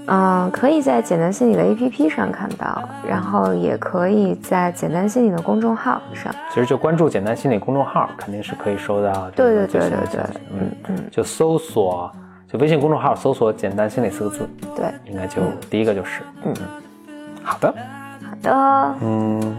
[0.08, 6.34] 嗯，可以在简单心理的 APP 上看到，然后也可以在简单心理的公众号上。
[6.50, 10.22] 其实就关注简单心理公众号，肯定是可以收到这对对对对对，
[10.52, 10.72] 嗯。
[10.90, 12.12] 嗯，就搜索
[12.52, 16.22] 就微信公众号搜索“简单心理”四个字，对，应该就第一个就是。
[16.44, 16.54] 嗯。
[17.42, 17.74] 好的，
[18.30, 19.56] 好的，嗯，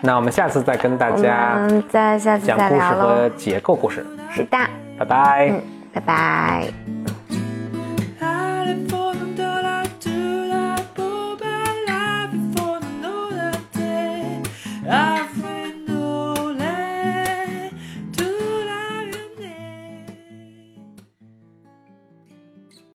[0.00, 4.58] 那我们下次再跟大家再下次讲故事和解构故事，是的，
[4.98, 5.52] 拜拜，
[5.92, 6.68] 拜拜。